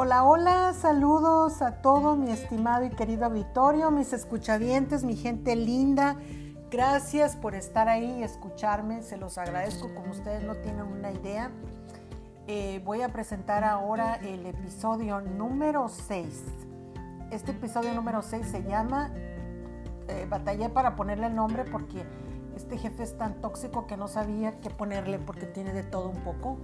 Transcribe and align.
Hola, 0.00 0.22
hola, 0.22 0.74
saludos 0.74 1.60
a 1.60 1.82
todo 1.82 2.14
mi 2.14 2.30
estimado 2.30 2.84
y 2.84 2.90
querido 2.90 3.24
auditorio, 3.24 3.90
mis 3.90 4.12
escuchavientes, 4.12 5.02
mi 5.02 5.16
gente 5.16 5.56
linda. 5.56 6.14
Gracias 6.70 7.34
por 7.34 7.56
estar 7.56 7.88
ahí 7.88 8.20
y 8.20 8.22
escucharme, 8.22 9.02
se 9.02 9.16
los 9.16 9.38
agradezco 9.38 9.92
como 9.96 10.12
ustedes 10.12 10.44
no 10.44 10.54
tienen 10.54 10.82
una 10.82 11.10
idea. 11.10 11.50
Eh, 12.46 12.80
voy 12.84 13.02
a 13.02 13.08
presentar 13.08 13.64
ahora 13.64 14.14
el 14.14 14.46
episodio 14.46 15.20
número 15.20 15.88
6. 15.88 16.44
Este 17.32 17.50
episodio 17.50 17.92
número 17.92 18.22
6 18.22 18.46
se 18.46 18.62
llama, 18.62 19.10
eh, 20.06 20.28
batallé 20.30 20.68
para 20.68 20.94
ponerle 20.94 21.26
el 21.26 21.34
nombre 21.34 21.64
porque 21.64 22.06
este 22.54 22.78
jefe 22.78 23.02
es 23.02 23.18
tan 23.18 23.40
tóxico 23.40 23.88
que 23.88 23.96
no 23.96 24.06
sabía 24.06 24.60
qué 24.60 24.70
ponerle 24.70 25.18
porque 25.18 25.46
tiene 25.46 25.72
de 25.72 25.82
todo 25.82 26.08
un 26.08 26.22
poco, 26.22 26.56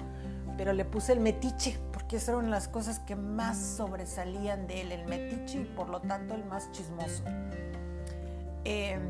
pero 0.56 0.72
le 0.72 0.84
puse 0.84 1.12
el 1.12 1.20
metiche 1.20 1.78
porque 1.92 2.16
esa 2.16 2.32
era 2.32 2.38
una 2.38 2.48
de 2.48 2.52
las 2.52 2.68
cosas 2.68 2.98
que 3.00 3.16
más 3.16 3.58
sobresalían 3.58 4.66
de 4.66 4.82
él, 4.82 4.92
el 4.92 5.06
metiche 5.06 5.60
y 5.60 5.64
por 5.64 5.88
lo 5.88 6.00
tanto 6.00 6.34
el 6.34 6.44
más 6.44 6.70
chismoso. 6.72 7.24
Em, 8.64 9.02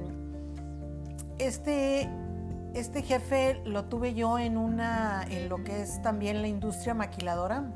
este 1.38 2.08
este 2.74 3.02
jefe 3.02 3.62
lo 3.64 3.84
tuve 3.84 4.14
yo 4.14 4.36
en 4.36 4.58
una, 4.58 5.24
en 5.30 5.48
lo 5.48 5.62
que 5.62 5.82
es 5.82 6.02
también 6.02 6.42
la 6.42 6.48
industria 6.48 6.92
maquiladora. 6.92 7.72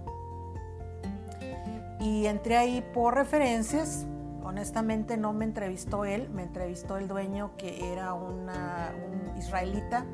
Y 2.01 2.27
entré 2.27 2.57
ahí 2.57 2.85
por 2.93 3.15
referencias. 3.15 4.07
Honestamente 4.43 5.17
no 5.17 5.33
me 5.33 5.45
entrevistó 5.45 6.05
él, 6.05 6.29
me 6.31 6.43
entrevistó 6.43 6.97
el 6.97 7.07
dueño 7.07 7.53
que 7.57 7.93
era 7.93 8.13
una, 8.13 8.93
un 9.07 9.39
israelita. 9.39 10.05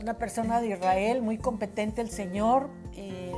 Una 0.00 0.14
persona 0.14 0.60
de 0.60 0.68
Israel, 0.68 1.22
muy 1.22 1.38
competente 1.38 2.00
el 2.00 2.10
señor. 2.10 2.68
Eh, 2.94 3.32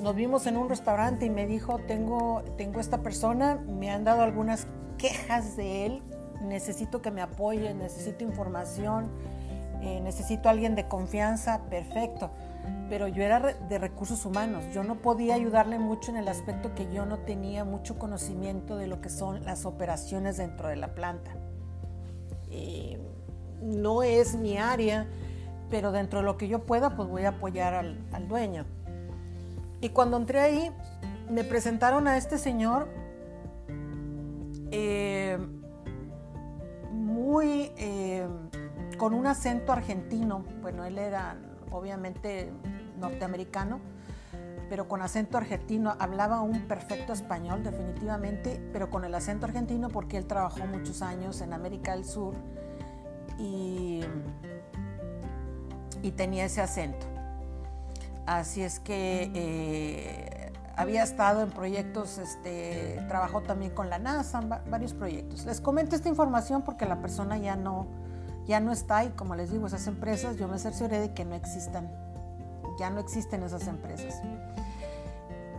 nos 0.00 0.14
vimos 0.14 0.46
en 0.46 0.56
un 0.56 0.68
restaurante 0.68 1.26
y 1.26 1.30
me 1.30 1.46
dijo, 1.46 1.78
tengo, 1.86 2.42
tengo 2.56 2.80
esta 2.80 3.02
persona, 3.02 3.56
me 3.56 3.90
han 3.90 4.04
dado 4.04 4.22
algunas 4.22 4.66
quejas 4.98 5.56
de 5.56 5.86
él 5.86 6.02
necesito 6.42 7.02
que 7.02 7.10
me 7.10 7.22
apoye, 7.22 7.72
necesito 7.74 8.24
información, 8.24 9.10
eh, 9.80 10.00
necesito 10.00 10.48
alguien 10.48 10.74
de 10.74 10.86
confianza, 10.88 11.62
perfecto. 11.70 12.30
Pero 12.88 13.08
yo 13.08 13.22
era 13.22 13.40
de 13.40 13.78
recursos 13.78 14.24
humanos, 14.24 14.64
yo 14.72 14.84
no 14.84 14.96
podía 15.00 15.34
ayudarle 15.34 15.78
mucho 15.78 16.10
en 16.10 16.18
el 16.18 16.28
aspecto 16.28 16.74
que 16.74 16.92
yo 16.92 17.06
no 17.06 17.18
tenía 17.18 17.64
mucho 17.64 17.98
conocimiento 17.98 18.76
de 18.76 18.86
lo 18.86 19.00
que 19.00 19.08
son 19.08 19.44
las 19.44 19.64
operaciones 19.64 20.36
dentro 20.36 20.68
de 20.68 20.76
la 20.76 20.94
planta. 20.94 21.32
Eh, 22.50 23.00
no 23.62 24.02
es 24.02 24.36
mi 24.36 24.58
área, 24.58 25.08
pero 25.72 25.90
dentro 25.90 26.18
de 26.18 26.26
lo 26.26 26.36
que 26.36 26.48
yo 26.48 26.66
pueda, 26.66 26.94
pues 26.94 27.08
voy 27.08 27.24
a 27.24 27.30
apoyar 27.30 27.72
al, 27.72 27.98
al 28.12 28.28
dueño. 28.28 28.66
Y 29.80 29.88
cuando 29.88 30.18
entré 30.18 30.40
ahí, 30.40 30.70
me 31.30 31.44
presentaron 31.44 32.06
a 32.06 32.18
este 32.18 32.36
señor. 32.36 32.88
Eh, 34.70 35.38
muy 36.90 37.72
eh, 37.78 38.28
con 38.98 39.14
un 39.14 39.26
acento 39.26 39.72
argentino. 39.72 40.44
Bueno, 40.60 40.84
él 40.84 40.98
era 40.98 41.38
obviamente 41.70 42.52
norteamericano, 42.98 43.80
pero 44.68 44.88
con 44.88 45.00
acento 45.00 45.38
argentino. 45.38 45.96
Hablaba 45.98 46.42
un 46.42 46.68
perfecto 46.68 47.14
español, 47.14 47.62
definitivamente, 47.62 48.60
pero 48.74 48.90
con 48.90 49.06
el 49.06 49.14
acento 49.14 49.46
argentino 49.46 49.88
porque 49.88 50.18
él 50.18 50.26
trabajó 50.26 50.66
muchos 50.66 51.00
años 51.00 51.40
en 51.40 51.54
América 51.54 51.92
del 51.92 52.04
Sur 52.04 52.34
y, 53.38 54.02
y 56.02 56.12
tenía 56.12 56.44
ese 56.44 56.60
acento. 56.60 57.06
Así 58.26 58.62
es 58.62 58.78
que 58.78 59.30
eh, 59.34 60.52
había 60.76 61.02
estado 61.02 61.42
en 61.42 61.50
proyectos, 61.50 62.18
este, 62.18 63.02
trabajó 63.08 63.42
también 63.42 63.72
con 63.72 63.90
la 63.90 63.98
NASA, 63.98 64.40
varios 64.70 64.94
proyectos. 64.94 65.44
Les 65.44 65.60
comento 65.60 65.96
esta 65.96 66.08
información 66.08 66.62
porque 66.62 66.86
la 66.86 67.00
persona 67.00 67.36
ya 67.38 67.56
no, 67.56 67.86
ya 68.46 68.60
no 68.60 68.72
está 68.72 69.04
y 69.04 69.10
como 69.10 69.34
les 69.34 69.50
digo, 69.50 69.66
esas 69.66 69.86
empresas 69.86 70.36
yo 70.36 70.48
me 70.48 70.58
cercioré 70.58 71.00
de 71.00 71.12
que 71.12 71.24
no 71.24 71.34
existan, 71.34 71.90
ya 72.78 72.90
no 72.90 73.00
existen 73.00 73.42
esas 73.42 73.66
empresas. 73.66 74.22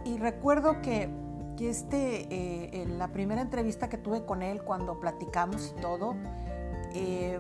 Y 0.06 0.18
recuerdo 0.18 0.81
que, 0.81 1.09
que 1.57 1.69
este, 1.69 2.28
eh, 2.30 2.86
la 2.88 3.09
primera 3.09 3.41
entrevista 3.41 3.90
que 3.90 3.97
tuve 3.97 4.25
con 4.25 4.41
él 4.41 4.63
cuando 4.63 5.00
platicamos 5.00 5.74
y 5.78 5.81
todo, 5.81 6.16
eh, 6.94 7.40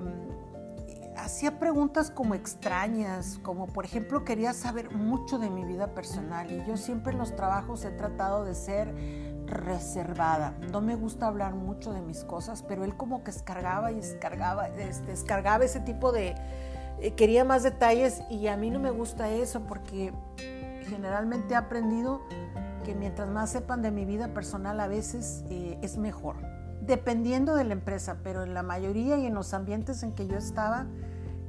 hacía 1.23 1.57
preguntas 1.57 2.11
como 2.11 2.35
extrañas, 2.35 3.39
como 3.43 3.67
por 3.67 3.85
ejemplo 3.85 4.25
quería 4.25 4.51
saber 4.53 4.91
mucho 4.91 5.39
de 5.39 5.49
mi 5.49 5.63
vida 5.63 5.93
personal 5.93 6.51
y 6.51 6.65
yo 6.67 6.75
siempre 6.75 7.13
en 7.13 7.19
los 7.19 7.33
trabajos 7.33 7.85
he 7.85 7.91
tratado 7.91 8.43
de 8.43 8.53
ser 8.55 8.93
reservada. 9.45 10.57
No 10.71 10.81
me 10.81 10.95
gusta 10.95 11.27
hablar 11.27 11.55
mucho 11.55 11.93
de 11.93 12.01
mis 12.01 12.25
cosas, 12.25 12.61
pero 12.63 12.83
él 12.83 12.97
como 12.97 13.23
que 13.23 13.31
descargaba 13.31 13.91
y 13.93 13.95
descargaba, 13.95 14.67
este, 14.67 15.07
descargaba 15.07 15.63
ese 15.63 15.79
tipo 15.79 16.11
de... 16.11 16.35
Eh, 16.99 17.13
quería 17.15 17.45
más 17.45 17.63
detalles 17.63 18.21
y 18.29 18.47
a 18.47 18.57
mí 18.57 18.69
no 18.69 18.79
me 18.79 18.91
gusta 18.91 19.29
eso 19.29 19.61
porque 19.61 20.13
generalmente 20.89 21.53
he 21.53 21.57
aprendido 21.57 22.21
que 22.83 22.95
mientras 22.95 23.29
más 23.29 23.49
sepan 23.49 23.81
de 23.81 23.91
mi 23.91 24.03
vida 24.03 24.33
personal 24.33 24.77
a 24.81 24.87
veces 24.87 25.45
eh, 25.49 25.79
es 25.81 25.97
mejor 25.97 26.35
dependiendo 26.85 27.55
de 27.55 27.63
la 27.63 27.73
empresa, 27.73 28.17
pero 28.23 28.43
en 28.43 28.53
la 28.53 28.63
mayoría 28.63 29.17
y 29.17 29.25
en 29.25 29.33
los 29.33 29.53
ambientes 29.53 30.03
en 30.03 30.13
que 30.13 30.27
yo 30.27 30.37
estaba, 30.37 30.85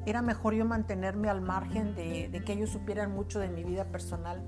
era 0.07 0.23
mejor 0.23 0.55
yo 0.55 0.65
mantenerme 0.65 1.29
al 1.29 1.41
margen 1.41 1.95
de, 1.95 2.43
que 2.45 2.53
ellos 2.53 2.71
supieran 2.71 3.13
mucho 3.13 3.41
de 3.41 3.49
mi 3.49 3.65
vida 3.65 3.85
personal. 3.87 4.43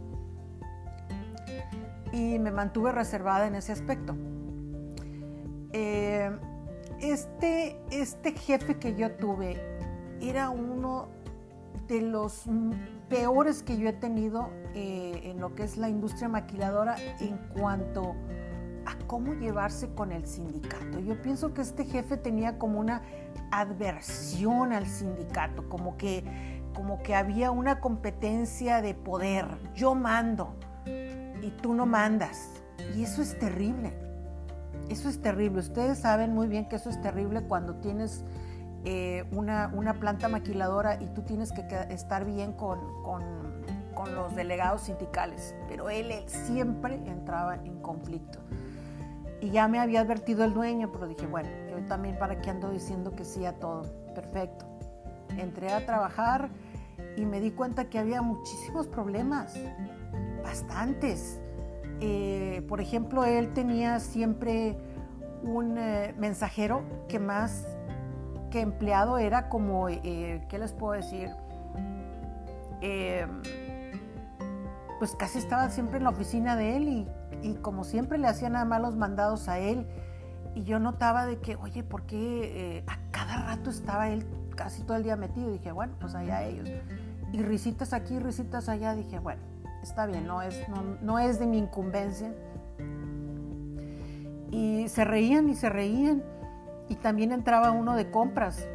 Y 2.13 2.39
me 2.39 2.51
mantuve 2.51 2.93
reservada 2.93 3.47
en 3.47 3.55
ese 3.55 3.73
aspecto. 3.73 4.17
Eh, 5.73 6.31
este, 7.01 7.79
este 7.91 8.33
jefe 8.33 8.79
que 8.79 8.95
yo 8.95 9.13
tuve 9.17 9.61
era 10.21 10.51
uno 10.51 11.09
de 11.89 12.01
los 12.01 12.45
peores 13.09 13.63
que 13.63 13.77
yo 13.79 13.89
he 13.89 13.93
tenido 13.93 14.51
eh, 14.75 15.21
en 15.25 15.41
lo 15.41 15.55
que 15.55 15.65
es 15.65 15.77
la 15.77 15.89
industria 15.89 16.29
maquiladora 16.29 16.97
en 17.21 17.37
cuanto 17.59 18.03
a 18.11 18.46
cómo 19.07 19.35
llevarse 19.35 19.89
con 19.95 20.13
el 20.13 20.27
sindicato. 20.27 21.01
Yo 21.01 21.21
pienso 21.21 21.53
que 21.55 21.63
este 21.63 21.85
jefe 21.85 22.17
tenía 22.17 22.59
como 22.59 22.79
una 22.79 23.03
adversión 23.51 24.73
al 24.73 24.87
sindicato, 24.87 25.69
como 25.69 25.97
que, 25.97 26.63
como 26.75 27.03
que 27.03 27.15
había 27.15 27.51
una 27.51 27.81
competencia 27.81 28.83
de 28.83 28.95
poder. 28.95 29.47
Yo 29.75 29.95
mando 29.95 30.55
y 31.43 31.51
tú 31.63 31.75
no 31.75 31.87
mandas. 31.87 32.51
Y 32.95 33.03
eso 33.03 33.23
es 33.23 33.39
terrible. 33.39 33.93
Eso 34.89 35.09
es 35.09 35.21
terrible. 35.21 35.61
Ustedes 35.61 35.99
saben 35.99 36.35
muy 36.35 36.47
bien 36.47 36.69
que 36.69 36.77
eso 36.77 36.91
es 36.91 37.01
terrible 37.01 37.43
cuando 37.43 37.77
tienes 37.77 38.25
eh, 38.85 39.25
una, 39.33 39.95
planta 39.99 40.29
maquiladora 40.29 41.03
y 41.03 41.07
tú 41.09 41.23
tienes 41.23 41.53
que 41.53 41.65
estar 41.91 42.25
bien 42.25 42.53
con, 42.53 42.79
con, 43.03 43.47
los 44.15 44.37
delegados 44.37 44.83
sindicales. 44.83 45.57
Pero 45.69 45.91
él 45.91 46.13
siempre 46.27 46.95
entraba 47.07 47.57
en 47.57 47.81
conflicto. 47.81 48.39
Y 49.47 49.51
ya 49.51 49.69
me 49.69 49.79
había 49.79 50.01
advertido 50.01 50.45
el 50.45 50.53
dueño, 50.55 50.91
pero 50.91 51.07
dije, 51.07 51.25
bueno, 51.29 51.49
yo 51.71 51.79
también 51.87 52.19
para 52.19 52.41
qué 52.41 52.51
ando 52.51 52.73
diciendo 52.73 53.13
que 53.15 53.25
sí 53.25 53.47
a 53.47 53.53
todo. 53.53 53.83
Perfecto. 54.13 54.67
Entré 55.39 55.73
a 55.73 55.87
trabajar 55.87 56.51
y 57.17 57.25
me 57.25 57.39
di 57.39 57.53
cuenta 57.53 57.85
que 57.85 58.01
había 58.01 58.23
muchísimos 58.23 58.89
problemas, 58.89 59.55
bastantes. 60.43 61.41
Eh, 62.01 62.67
por 62.69 62.81
ejemplo, 62.81 63.23
él 63.23 63.53
tenía 63.53 64.01
siempre 64.01 64.77
un 65.45 65.79
eh, 65.79 66.13
mensajero 66.19 66.83
que 67.07 67.21
más 67.21 67.69
que 68.51 68.63
empleado 68.63 69.17
era 69.17 69.49
como, 69.49 69.89
eh, 69.89 70.45
¿qué 70.49 70.59
les 70.59 70.73
puedo 70.73 70.95
decir? 70.95 71.31
pues 74.99 75.17
casi 75.17 75.39
estaba 75.39 75.69
siempre 75.71 75.99
en 75.99 76.05
la 76.05 76.11
oficina 76.11 76.57
de 76.57 76.77
él 76.77 76.89
y 76.89 77.09
y 77.47 77.55
como 77.55 77.85
siempre 77.85 78.19
le 78.19 78.27
hacían 78.27 78.53
nada 78.53 78.65
más 78.65 78.81
los 78.81 78.97
mandados 78.97 79.49
a 79.49 79.59
él 79.59 79.87
y 80.57 80.65
yo 80.65 80.79
notaba 80.79 81.27
de 81.27 81.39
que, 81.39 81.55
oye, 81.57 81.85
¿por 81.85 82.03
qué 82.03 82.79
eh, 82.79 82.85
a 82.87 82.99
cada 83.11 83.47
rato 83.47 83.71
estaba 83.71 84.09
él 84.09 84.27
casi 84.57 84.83
todo 84.83 84.97
el 84.97 85.03
día 85.03 85.15
metido? 85.15 85.51
dije, 85.51 85.71
bueno, 85.71 85.95
pues 86.01 86.15
allá 86.15 86.43
ellos. 86.43 86.69
Y 87.31 87.43
risitas 87.43 87.93
aquí, 87.93 88.19
risitas 88.19 88.69
allá, 88.69 88.95
dije, 88.95 89.19
bueno, 89.19 89.43
está 89.83 90.07
bien, 90.07 90.27
no 90.27 90.43
es, 90.43 90.59
no, 91.03 91.19
es 91.19 91.39
de 91.39 91.47
mi 91.47 91.59
incumbencia. 91.59 92.35
Y 94.51 94.89
se 94.89 95.05
reían 95.05 95.49
y 95.51 95.55
se 95.55 95.69
reían. 95.69 96.25
Y 96.89 96.97
también 96.97 97.33
entraba 97.33 97.71
uno 97.71 97.95
de 97.95 98.11
compras. 98.11 98.67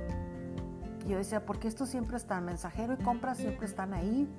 Y 1.05 1.09
yo 1.09 1.17
decía, 1.17 1.45
¿por 1.45 1.59
qué 1.59 1.67
estos 1.67 1.89
siempre 1.89 2.15
están? 2.15 2.45
Mensajero 2.45 2.93
y 2.93 2.97
compras 2.97 3.37
siempre 3.37 3.65
están 3.65 3.93
ahí. 3.93 4.29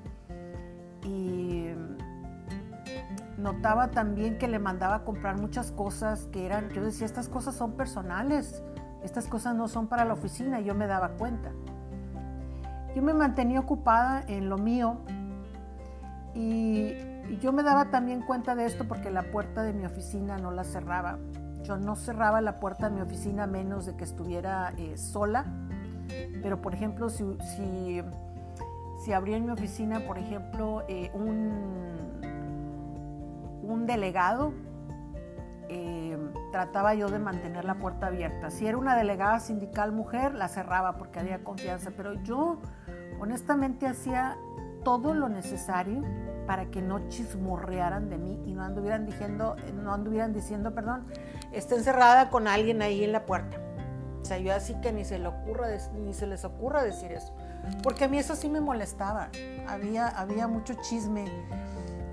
Notaba 3.43 3.91
también 3.91 4.39
que 4.39 4.49
le 4.49 4.59
mandaba 4.59 4.97
a 4.97 5.05
comprar 5.05 5.41
muchas 5.41 5.73
cosas 5.73 6.29
que 6.33 6.47
eran, 6.47 6.71
yo 6.71 6.83
decía, 6.83 7.07
estas 7.07 7.29
cosas 7.29 7.55
son 7.55 7.73
personales, 7.73 8.63
estas 9.03 9.27
cosas 9.27 9.55
no 9.55 9.69
son 9.69 9.89
para 9.89 10.05
la 10.05 10.15
oficina, 10.15 10.61
yo 10.61 10.75
me 10.75 10.87
daba 10.87 11.11
cuenta. 11.11 11.51
Yo 12.95 13.03
me 13.03 13.15
mantenía 13.15 13.61
ocupada 13.61 14.23
en 14.29 14.49
lo 14.49 14.59
mío 14.59 14.99
y 16.35 16.95
y 17.29 17.39
yo 17.39 17.53
me 17.53 17.63
daba 17.63 17.87
también 17.87 18.21
cuenta 18.21 18.55
de 18.55 18.67
esto 18.67 18.87
porque 18.87 19.11
la 19.11 19.23
puerta 19.23 19.63
de 19.63 19.73
mi 19.73 19.85
oficina 19.85 20.39
no 20.39 20.51
la 20.51 20.65
cerraba. 20.65 21.19
Yo 21.63 21.77
no 21.77 21.95
cerraba 21.97 22.41
la 22.41 22.59
puerta 22.59 22.91
de 22.91 22.97
mi 22.97 23.01
oficina 23.01 23.47
menos 23.47 23.87
de 23.87 23.97
que 23.97 24.05
estuviera 24.05 24.73
eh, 24.77 24.97
sola. 24.99 25.47
Pero, 26.43 26.61
por 26.61 26.75
ejemplo, 26.75 27.09
si, 27.09 27.25
si, 27.57 28.03
si, 29.05 29.13
abría 29.13 29.37
en 29.37 29.47
mi 29.47 29.53
oficina, 29.53 30.01
por 30.01 30.19
ejemplo, 30.19 30.83
eh, 30.89 31.11
un, 31.15 32.21
un 33.63 33.87
delegado, 33.87 34.53
eh, 35.69 36.19
trataba 36.51 36.95
yo 36.95 37.09
de 37.09 37.19
mantener 37.19 37.65
la 37.65 37.77
puerta 37.77 38.09
abierta. 38.09 38.51
Si 38.51 38.67
era 38.67 38.77
una 38.77 38.97
delegada 38.97 39.41
sindical 39.41 39.93
mujer, 39.93 40.35
la 40.35 40.49
cerraba 40.49 40.99
porque 40.99 41.21
había 41.21 41.43
confianza. 41.43 41.93
Pero 41.97 42.15
yo, 42.23 42.59
honestamente, 43.21 43.87
hacía 43.87 44.37
todo 44.85 45.15
lo 45.15 45.29
necesario 45.29 46.03
para 46.47 46.67
que 46.67 46.83
no 46.83 47.09
chismorrearan 47.09 48.11
de 48.11 48.19
mí 48.19 48.43
y 48.45 48.53
no 48.53 48.63
anduvieran 48.63 49.07
diciendo, 49.07 49.57
no 49.75 49.95
anduvieran 49.95 50.33
diciendo, 50.33 50.75
perdón, 50.75 51.07
está 51.53 51.77
encerrada 51.77 52.31
con 52.31 52.49
alguien 52.49 52.83
ahí 52.83 53.05
en 53.05 53.13
la 53.13 53.25
puerta. 53.25 53.59
O 54.21 54.25
sea, 54.25 54.39
yo 54.39 54.55
así 54.55 54.75
que 54.81 54.93
ni 54.93 55.05
se, 55.05 55.19
le 55.19 55.27
ocurra, 55.29 55.69
ni 55.95 56.15
se 56.15 56.27
les 56.27 56.45
ocurra 56.45 56.83
decir 56.83 57.13
eso. 57.13 57.35
Porque 57.83 58.05
a 58.05 58.09
mí 58.09 58.19
eso 58.19 58.37
sí 58.37 58.49
me 58.49 58.61
molestaba. 58.61 59.31
Había, 59.69 60.07
había 60.09 60.47
mucho 60.47 60.75
chisme. 60.75 61.25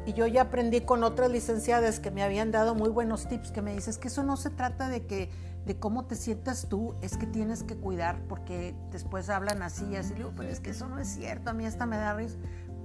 Y 0.09 0.13
yo 0.13 0.25
ya 0.25 0.41
aprendí 0.41 0.81
con 0.81 1.03
otras 1.03 1.29
licenciadas 1.29 1.99
que 1.99 2.09
me 2.09 2.23
habían 2.23 2.49
dado 2.49 2.73
muy 2.73 2.89
buenos 2.89 3.27
tips, 3.27 3.51
que 3.51 3.61
me 3.61 3.75
dices 3.75 3.99
que 3.99 4.07
eso 4.07 4.23
no 4.23 4.37
se 4.37 4.49
trata 4.49 4.89
de 4.89 5.05
que 5.05 5.29
de 5.67 5.77
cómo 5.77 6.05
te 6.05 6.15
sientas 6.15 6.65
tú, 6.67 6.95
es 7.03 7.15
que 7.15 7.27
tienes 7.27 7.61
que 7.61 7.75
cuidar, 7.75 8.19
porque 8.27 8.73
después 8.89 9.29
hablan 9.29 9.61
así 9.61 9.95
así, 9.95 10.15
digo, 10.15 10.33
pero 10.35 10.49
es 10.49 10.61
que 10.61 10.71
eso 10.71 10.87
no 10.87 10.97
es 10.97 11.09
cierto, 11.09 11.51
a 11.51 11.53
mí 11.53 11.63
esta 11.63 11.85
me 11.85 11.97
da 11.97 12.15
risa. 12.15 12.37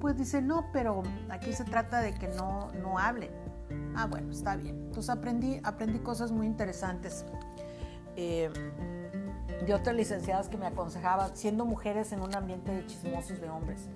Pues 0.03 0.19
dice, 0.19 0.43
no, 0.43 0.67
pero 0.71 1.03
aquí 1.31 1.55
se 1.55 1.65
trata 1.65 2.03
de 2.03 2.13
que 2.13 2.29
no, 2.29 2.71
no 2.83 2.99
hablen. 2.99 3.31
Ah, 3.97 4.05
bueno, 4.05 4.31
está 4.31 4.57
bien. 4.57 4.77
Entonces 4.89 5.09
aprendí, 5.09 5.63
aprendí 5.65 6.01
cosas 6.01 6.31
muy 6.31 6.47
interesantes. 6.47 7.25
Eh, 8.17 8.51
de 9.65 9.73
otras 9.73 9.97
licenciadas 9.97 10.51
que 10.51 10.59
me 10.59 10.67
aconsejaban, 10.67 11.35
siendo 11.35 11.65
mujeres 11.65 12.13
en 12.13 12.21
un 12.21 12.35
ambiente 12.35 12.71
de 12.71 12.85
chismosos 12.85 13.41
de 13.41 13.49
hombres. 13.49 13.89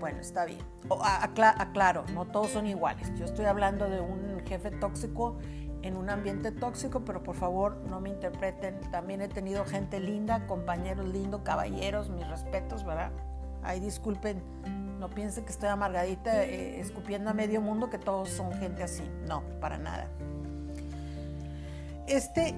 Bueno, 0.00 0.20
está 0.20 0.44
bien. 0.44 0.60
aclaro, 1.02 2.04
no 2.12 2.26
todos 2.26 2.50
son 2.50 2.66
iguales. 2.66 3.12
Yo 3.18 3.24
estoy 3.24 3.46
hablando 3.46 3.88
de 3.88 4.00
un 4.00 4.40
jefe 4.46 4.70
tóxico 4.70 5.38
en 5.82 5.96
un 5.96 6.10
ambiente 6.10 6.52
tóxico, 6.52 7.04
pero 7.04 7.22
por 7.22 7.36
favor 7.36 7.76
no 7.88 8.00
me 8.00 8.10
interpreten. 8.10 8.80
También 8.90 9.22
he 9.22 9.28
tenido 9.28 9.64
gente 9.64 10.00
linda, 10.00 10.46
compañeros 10.46 11.06
lindos, 11.08 11.42
caballeros, 11.42 12.10
mis 12.10 12.26
respetos, 12.28 12.84
¿verdad? 12.84 13.12
Ahí 13.62 13.80
disculpen 13.80 14.42
no 14.98 15.10
piense 15.10 15.44
que 15.44 15.50
estoy 15.50 15.68
amargadita 15.68 16.44
eh, 16.44 16.80
escupiendo 16.80 17.30
a 17.30 17.34
medio 17.34 17.60
mundo 17.60 17.90
que 17.90 17.98
todos 17.98 18.30
son 18.30 18.52
gente 18.54 18.82
así. 18.82 19.02
No, 19.28 19.42
para 19.60 19.78
nada. 19.78 20.08
Este, 22.06 22.54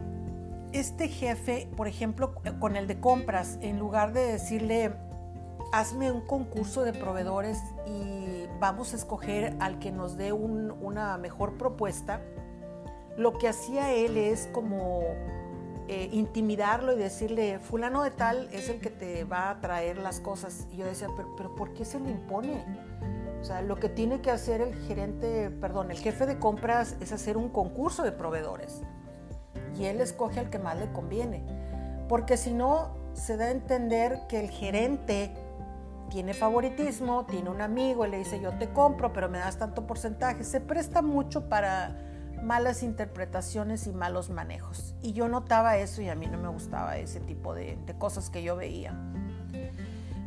este 0.73 1.09
jefe, 1.09 1.69
por 1.77 1.89
ejemplo, 1.89 2.35
con 2.61 2.77
el 2.77 2.87
de 2.87 3.01
compras, 3.01 3.59
en 3.61 3.79
lugar 3.79 4.13
de 4.13 4.21
decirle, 4.21 4.93
hazme 5.73 6.11
un 6.11 6.23
concurso 6.23 6.83
de 6.83 6.93
proveedores 6.93 7.59
y 7.87 8.47
vamos 8.59 8.93
a 8.93 8.97
escoger 8.97 9.57
al 9.61 9.79
que 9.79 9.93
nos 9.93 10.17
dé 10.17 10.33
una 10.33 11.19
mejor 11.19 11.57
propuesta, 11.59 12.21
lo 13.17 13.37
que 13.37 13.49
hacía 13.49 13.93
él 13.93 14.17
es 14.17 14.49
como 14.53 15.03
eh, 15.89 16.09
intimidarlo 16.13 16.93
y 16.93 16.97
decirle, 16.97 17.59
fulano 17.59 18.03
de 18.03 18.11
tal 18.11 18.49
es 18.53 18.69
el 18.69 18.81
que 18.81 18.91
te 18.91 19.25
va 19.25 19.51
a 19.51 19.61
traer 19.61 19.99
las 19.99 20.21
cosas. 20.21 20.67
Y 20.71 20.77
yo 20.77 20.87
decía, 20.87 21.09
pero, 21.17 21.35
pero 21.37 21.55
¿por 21.55 21.75
qué 21.75 21.85
se 21.85 21.99
le 21.99 22.11
impone? 22.11 22.65
O 23.41 23.45
sea, 23.45 23.63
lo 23.63 23.77
que 23.77 23.89
tiene 23.89 24.21
que 24.21 24.31
hacer 24.31 24.61
el 24.61 24.75
gerente, 24.75 25.51
perdón, 25.51 25.91
el 25.91 25.99
jefe 25.99 26.27
de 26.27 26.39
compras 26.39 26.97
es 27.01 27.13
hacer 27.13 27.37
un 27.37 27.49
concurso 27.49 28.03
de 28.03 28.13
proveedores. 28.13 28.83
Y 29.79 29.87
él 29.87 30.01
escoge 30.01 30.41
al 30.41 30.51
que 30.51 30.59
más 30.59 30.77
le 30.79 30.91
conviene. 30.93 31.45
Porque 32.09 32.37
si 32.37 32.53
no, 32.53 32.97
se 33.15 33.37
da 33.37 33.47
a 33.47 33.51
entender 33.51 34.21
que 34.29 34.41
el 34.41 34.51
gerente 34.51 35.33
tiene 36.11 36.35
favoritismo, 36.35 37.27
tiene 37.27 37.51
un 37.51 37.61
amigo 37.61 38.07
y 38.07 38.11
le 38.11 38.19
dice 38.19 38.41
yo 38.41 38.53
te 38.59 38.71
compro, 38.71 39.13
pero 39.13 39.29
me 39.29 39.39
das 39.39 39.59
tanto 39.59 39.87
porcentaje. 39.87 40.45
Se 40.45 40.61
presta 40.61 41.03
mucho 41.03 41.49
para 41.49 41.97
malas 42.43 42.83
interpretaciones 42.83 43.87
y 43.87 43.93
malos 43.93 44.31
manejos. 44.31 44.95
Y 45.03 45.13
yo 45.13 45.29
notaba 45.29 45.77
eso 45.77 46.03
y 46.03 46.09
a 46.09 46.15
mí 46.15 46.27
no 46.27 46.39
me 46.39 46.49
gustaba 46.49 46.97
ese 46.97 47.21
tipo 47.21 47.55
de, 47.55 47.79
cosas 47.99 48.31
que 48.31 48.43
yo 48.43 48.57
veía. 48.57 48.95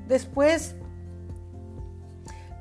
Después 0.07 0.75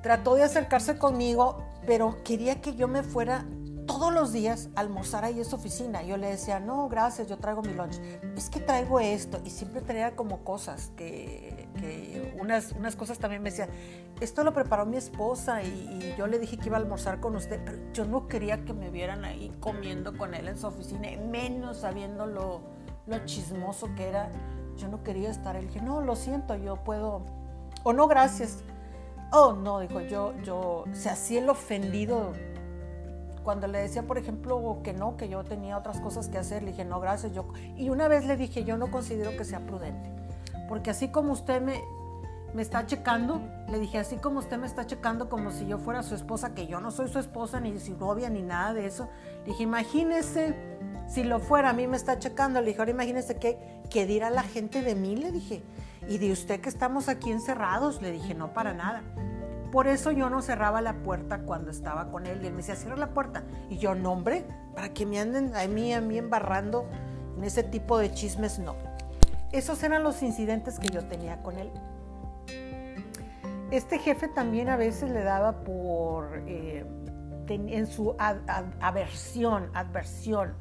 trató 0.02 0.34
de 0.34 0.44
acercarse 0.44 0.98
conmigo, 0.98 1.62
pero 1.86 2.22
quería 2.24 2.60
que 2.60 2.74
yo 2.74 2.88
me 2.88 3.02
fuera 3.02 3.44
todos 3.86 4.12
los 4.12 4.32
días 4.32 4.68
almorzar 4.74 5.24
ahí 5.24 5.38
en 5.38 5.44
su 5.44 5.56
oficina. 5.56 6.02
Yo 6.02 6.16
le 6.16 6.28
decía, 6.28 6.60
no, 6.60 6.88
gracias, 6.88 7.28
yo 7.28 7.38
traigo 7.38 7.62
mi 7.62 7.74
lunch. 7.74 8.00
Es 8.36 8.50
que 8.50 8.60
traigo 8.60 9.00
esto. 9.00 9.40
Y 9.44 9.50
siempre 9.50 9.80
traía 9.80 10.16
como 10.16 10.44
cosas 10.44 10.92
que, 10.96 11.68
unas, 12.40 12.72
unas 12.72 12.96
cosas 12.96 13.18
también 13.18 13.42
me 13.42 13.50
decían, 13.50 13.70
esto 14.20 14.44
lo 14.44 14.52
preparó 14.52 14.86
mi 14.86 14.96
esposa 14.96 15.62
y, 15.62 16.14
yo 16.16 16.26
le 16.26 16.38
dije 16.38 16.58
que 16.58 16.66
iba 16.66 16.76
a 16.76 16.80
almorzar 16.80 17.20
con 17.20 17.36
usted, 17.36 17.60
pero 17.64 17.78
yo 17.92 18.04
no 18.04 18.28
quería 18.28 18.64
que 18.64 18.72
me 18.72 18.90
vieran 18.90 19.24
ahí 19.24 19.52
comiendo 19.60 20.16
con 20.16 20.34
él 20.34 20.48
en 20.48 20.58
su 20.58 20.66
oficina, 20.66 21.08
menos 21.30 21.78
sabiendo 21.78 22.26
lo, 22.26 22.60
lo 23.06 23.24
chismoso 23.24 23.94
que 23.94 24.08
era. 24.08 24.30
Yo 24.76 24.88
no 24.88 25.02
quería 25.02 25.30
estar. 25.30 25.56
Él 25.56 25.66
dije, 25.66 25.82
no, 25.82 26.00
lo 26.00 26.16
siento, 26.16 26.56
yo 26.56 26.76
puedo. 26.76 27.22
O 27.82 27.92
no, 27.92 28.08
gracias. 28.08 28.62
Oh, 29.32 29.52
no, 29.52 29.78
dijo, 29.78 30.00
yo, 30.00 30.34
yo, 30.42 30.84
se 30.92 31.08
hacía 31.08 31.40
el 31.40 31.48
ofendido 31.48 32.32
cuando 33.42 33.66
le 33.66 33.78
decía, 33.78 34.02
por 34.02 34.18
ejemplo, 34.18 34.80
que 34.82 34.92
no, 34.92 35.16
que 35.16 35.28
yo 35.28 35.44
tenía 35.44 35.78
otras 35.78 36.00
cosas 36.00 36.28
que 36.28 36.38
hacer, 36.38 36.62
le 36.62 36.70
dije, 36.70 36.84
no, 36.84 37.00
gracias, 37.00 37.32
yo. 37.32 37.46
Y 37.76 37.88
una 37.88 38.08
vez 38.08 38.26
le 38.26 38.36
dije, 38.36 38.64
yo 38.64 38.76
no 38.76 38.90
considero 38.90 39.36
que 39.36 39.44
sea 39.44 39.60
prudente, 39.60 40.10
porque 40.68 40.90
así 40.90 41.08
como 41.08 41.32
usted 41.32 41.60
me, 41.62 41.80
me 42.54 42.62
está 42.62 42.86
checando, 42.86 43.40
le 43.68 43.78
dije, 43.78 43.98
así 43.98 44.16
como 44.16 44.40
usted 44.40 44.58
me 44.58 44.66
está 44.66 44.86
checando 44.86 45.28
como 45.28 45.50
si 45.50 45.66
yo 45.66 45.78
fuera 45.78 46.02
su 46.02 46.14
esposa, 46.14 46.54
que 46.54 46.66
yo 46.66 46.80
no 46.80 46.90
soy 46.90 47.08
su 47.08 47.18
esposa, 47.18 47.60
ni 47.60 47.78
su 47.78 47.96
novia, 47.96 48.28
ni 48.28 48.42
nada 48.42 48.74
de 48.74 48.86
eso, 48.86 49.08
le 49.44 49.52
dije, 49.52 49.62
imagínese 49.62 50.54
si 51.08 51.24
lo 51.24 51.40
fuera, 51.40 51.70
a 51.70 51.72
mí 51.72 51.86
me 51.86 51.96
está 51.96 52.18
checando, 52.18 52.60
le 52.60 52.68
dije, 52.68 52.78
ahora 52.80 52.92
imagínese 52.92 53.38
qué, 53.38 53.82
qué 53.90 54.06
dirá 54.06 54.30
la 54.30 54.42
gente 54.42 54.82
de 54.82 54.94
mí, 54.94 55.16
le 55.16 55.32
dije, 55.32 55.62
y 56.08 56.18
de 56.18 56.32
usted 56.32 56.60
que 56.60 56.68
estamos 56.68 57.08
aquí 57.08 57.30
encerrados, 57.30 58.00
le 58.00 58.12
dije, 58.12 58.34
no 58.34 58.52
para 58.52 58.74
nada. 58.74 59.02
Por 59.70 59.86
eso 59.86 60.10
yo 60.10 60.30
no 60.30 60.42
cerraba 60.42 60.80
la 60.80 60.94
puerta 60.94 61.40
cuando 61.40 61.70
estaba 61.70 62.10
con 62.10 62.26
él 62.26 62.40
y 62.42 62.46
él 62.46 62.52
me 62.52 62.58
decía, 62.58 62.76
cierra 62.76 62.96
la 62.96 63.14
puerta. 63.14 63.44
Y 63.68 63.78
yo, 63.78 63.94
no, 63.94 64.12
hombre, 64.12 64.44
para 64.74 64.92
que 64.92 65.06
me 65.06 65.20
anden 65.20 65.54
a 65.54 65.66
mí, 65.68 65.94
a 65.94 66.00
mí 66.00 66.18
embarrando 66.18 66.86
en 67.36 67.44
ese 67.44 67.62
tipo 67.62 67.98
de 67.98 68.12
chismes, 68.12 68.58
no. 68.58 68.74
Esos 69.52 69.82
eran 69.82 70.02
los 70.02 70.22
incidentes 70.22 70.78
que 70.78 70.88
yo 70.88 71.04
tenía 71.04 71.42
con 71.42 71.58
él. 71.58 71.70
Este 73.70 73.98
jefe 73.98 74.26
también 74.28 74.68
a 74.68 74.76
veces 74.76 75.10
le 75.10 75.22
daba 75.22 75.62
por, 75.62 76.42
eh, 76.46 76.84
en 77.48 77.86
su 77.86 78.16
aversión, 78.18 79.70
adversión, 79.74 80.54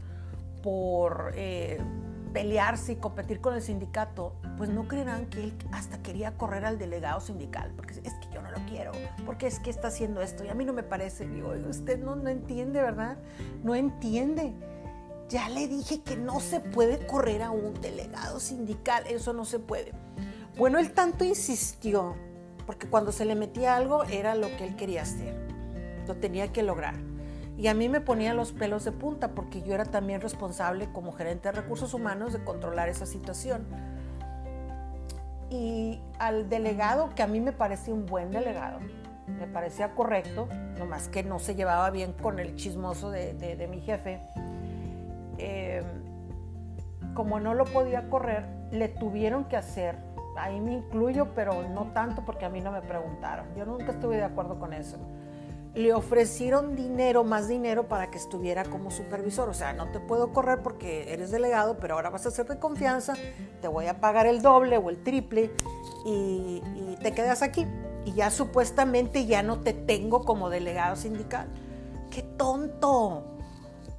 por 0.61 1.31
eh, 1.35 1.79
pelearse 2.33 2.93
y 2.93 2.95
competir 2.97 3.41
con 3.41 3.55
el 3.55 3.61
sindicato, 3.61 4.33
pues 4.57 4.69
no 4.69 4.87
creerán 4.87 5.27
que 5.27 5.43
él 5.43 5.53
hasta 5.71 6.01
quería 6.01 6.37
correr 6.37 6.65
al 6.65 6.77
delegado 6.77 7.19
sindical, 7.21 7.71
porque 7.75 7.93
es 8.03 8.13
que 8.13 8.29
yo 8.33 8.41
no 8.41 8.51
lo 8.51 8.59
quiero, 8.67 8.91
porque 9.25 9.47
es 9.47 9.59
que 9.59 9.69
está 9.69 9.87
haciendo 9.87 10.21
esto 10.21 10.43
y 10.43 10.49
a 10.49 10.53
mí 10.53 10.65
no 10.65 10.73
me 10.73 10.83
parece. 10.83 11.27
Digo, 11.27 11.53
usted 11.69 11.99
no, 11.99 12.15
no 12.15 12.29
entiende, 12.29 12.81
¿verdad? 12.81 13.17
No 13.63 13.75
entiende. 13.75 14.53
Ya 15.29 15.49
le 15.49 15.67
dije 15.67 16.01
que 16.01 16.17
no 16.17 16.39
se 16.39 16.59
puede 16.59 17.05
correr 17.05 17.43
a 17.43 17.51
un 17.51 17.79
delegado 17.81 18.39
sindical, 18.39 19.03
eso 19.07 19.33
no 19.33 19.45
se 19.45 19.59
puede. 19.59 19.93
Bueno, 20.57 20.79
él 20.79 20.91
tanto 20.91 21.23
insistió, 21.23 22.15
porque 22.65 22.87
cuando 22.87 23.11
se 23.11 23.25
le 23.25 23.35
metía 23.35 23.75
algo 23.75 24.03
era 24.05 24.35
lo 24.35 24.47
que 24.57 24.65
él 24.65 24.75
quería 24.75 25.03
hacer, 25.03 25.35
lo 26.07 26.15
tenía 26.15 26.51
que 26.51 26.63
lograr. 26.63 27.08
Y 27.59 27.67
a 27.67 27.73
mí 27.73 27.89
me 27.89 27.99
ponía 27.99 28.33
los 28.33 28.53
pelos 28.53 28.85
de 28.85 28.93
punta 28.93 29.31
porque 29.35 29.61
yo 29.61 29.73
era 29.73 29.83
también 29.83 30.21
responsable 30.21 30.87
como 30.93 31.11
gerente 31.11 31.49
de 31.49 31.51
recursos 31.51 31.93
humanos 31.93 32.31
de 32.31 32.41
controlar 32.41 32.87
esa 32.87 33.05
situación. 33.05 33.67
Y 35.49 35.99
al 36.19 36.47
delegado, 36.47 37.09
que 37.15 37.21
a 37.21 37.27
mí 37.27 37.41
me 37.41 37.51
parecía 37.51 37.93
un 37.93 38.05
buen 38.05 38.31
delegado, 38.31 38.79
me 39.27 39.45
parecía 39.45 39.93
correcto, 39.93 40.47
nomás 40.77 41.09
que 41.09 41.21
no 41.21 41.37
se 41.39 41.53
llevaba 41.53 41.89
bien 41.89 42.13
con 42.13 42.39
el 42.39 42.55
chismoso 42.55 43.11
de, 43.11 43.67
mi 43.69 43.81
jefe, 43.81 44.21
eh, 45.37 45.83
como 47.13 47.41
no 47.41 47.55
lo 47.55 47.65
podía 47.65 48.09
correr, 48.09 48.45
le 48.71 48.87
tuvieron 48.87 49.43
que 49.45 49.57
hacer, 49.57 49.97
ahí 50.37 50.61
me 50.61 50.75
incluyo, 50.75 51.33
pero 51.35 51.67
no 51.67 51.91
tanto 51.91 52.23
porque 52.23 52.45
a 52.45 52.49
mí 52.49 52.61
no 52.61 52.71
me 52.71 52.81
preguntaron, 52.81 53.47
yo 53.57 53.65
nunca 53.65 53.91
estuve 53.91 54.15
de 54.15 54.23
acuerdo 54.23 54.57
con 54.59 54.71
eso 54.71 54.97
le 55.75 55.93
ofrecieron 55.93 56.75
dinero, 56.75 57.23
más 57.23 57.47
dinero 57.47 57.87
para 57.87 58.09
que 58.09 58.17
estuviera 58.17 58.63
como 58.65 58.91
supervisor. 58.91 59.49
O 59.49 59.53
sea, 59.53 59.73
no 59.73 59.89
te 59.91 59.99
puedo 59.99 60.33
correr 60.33 60.61
porque 60.61 61.13
eres 61.13 61.31
delegado, 61.31 61.77
pero 61.77 61.95
ahora 61.95 62.09
vas 62.09 62.25
a 62.25 62.31
ser 62.31 62.47
de 62.47 62.57
confianza, 62.57 63.13
te 63.61 63.67
voy 63.67 63.87
a 63.87 63.99
pagar 63.99 64.25
el 64.25 64.41
doble 64.41 64.77
o 64.77 64.89
el 64.89 65.03
triple 65.03 65.51
y, 66.05 66.61
te 67.01 67.13
quedas 67.13 67.41
aquí. 67.41 67.65
y 68.05 68.13
ya 68.13 68.29
supuestamente 68.29 69.25
ya 69.25 69.41
no 69.43 69.59
te 69.61 69.73
tengo 69.73 70.25
como 70.25 70.49
delegado 70.49 70.95
sindical. 70.95 71.47
¡Qué 72.11 72.23
tonto! 72.23 73.23